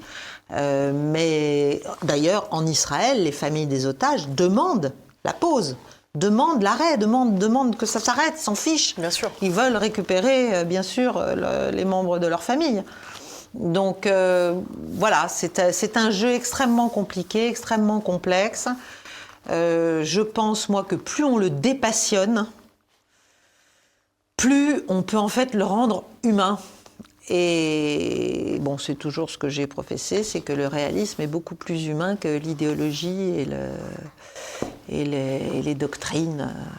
[0.49, 4.93] mais d'ailleurs, en Israël, les familles des otages demandent
[5.26, 5.76] la pause,
[6.16, 8.95] demandent l'arrêt, demandent, demandent que ça s'arrête, s'en fichent.
[8.97, 9.32] Bien sûr.
[9.41, 11.24] Ils veulent récupérer, bien sûr,
[11.72, 12.84] les membres de leur famille.
[13.53, 14.59] Donc euh,
[14.93, 18.68] voilà, c'est un jeu extrêmement compliqué, extrêmement complexe.
[19.49, 22.47] Euh, je pense, moi, que plus on le dépassionne,
[24.38, 26.57] plus on peut en fait le rendre humain.
[27.30, 31.86] Et bon, c'est toujours ce que j'ai professé, c'est que le réalisme est beaucoup plus
[31.86, 33.48] humain que l'idéologie et,
[34.90, 36.70] et, les, doctrines euh,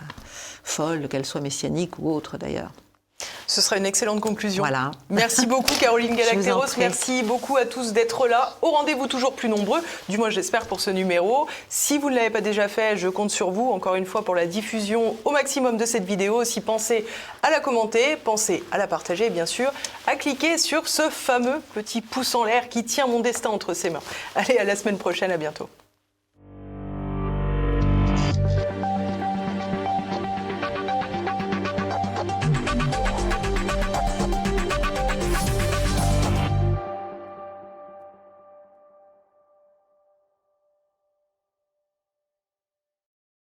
[0.62, 2.72] folles, qu'elles soient messianiques ou autres d'ailleurs.
[3.46, 4.62] Ce sera une excellente conclusion.
[4.64, 4.90] Voilà.
[5.10, 6.76] Merci beaucoup Caroline Galacteros.
[6.76, 8.56] Merci beaucoup à tous d'être là.
[8.62, 11.46] Au rendez-vous toujours plus nombreux, du moins j'espère pour ce numéro.
[11.68, 14.34] Si vous ne l'avez pas déjà fait, je compte sur vous encore une fois pour
[14.34, 16.34] la diffusion au maximum de cette vidéo.
[16.36, 17.06] Aussi pensez
[17.42, 19.72] à la commenter, pensez à la partager et bien sûr
[20.06, 23.90] à cliquer sur ce fameux petit pouce en l'air qui tient mon destin entre ses
[23.90, 24.02] mains.
[24.34, 25.68] Allez, à la semaine prochaine, à bientôt.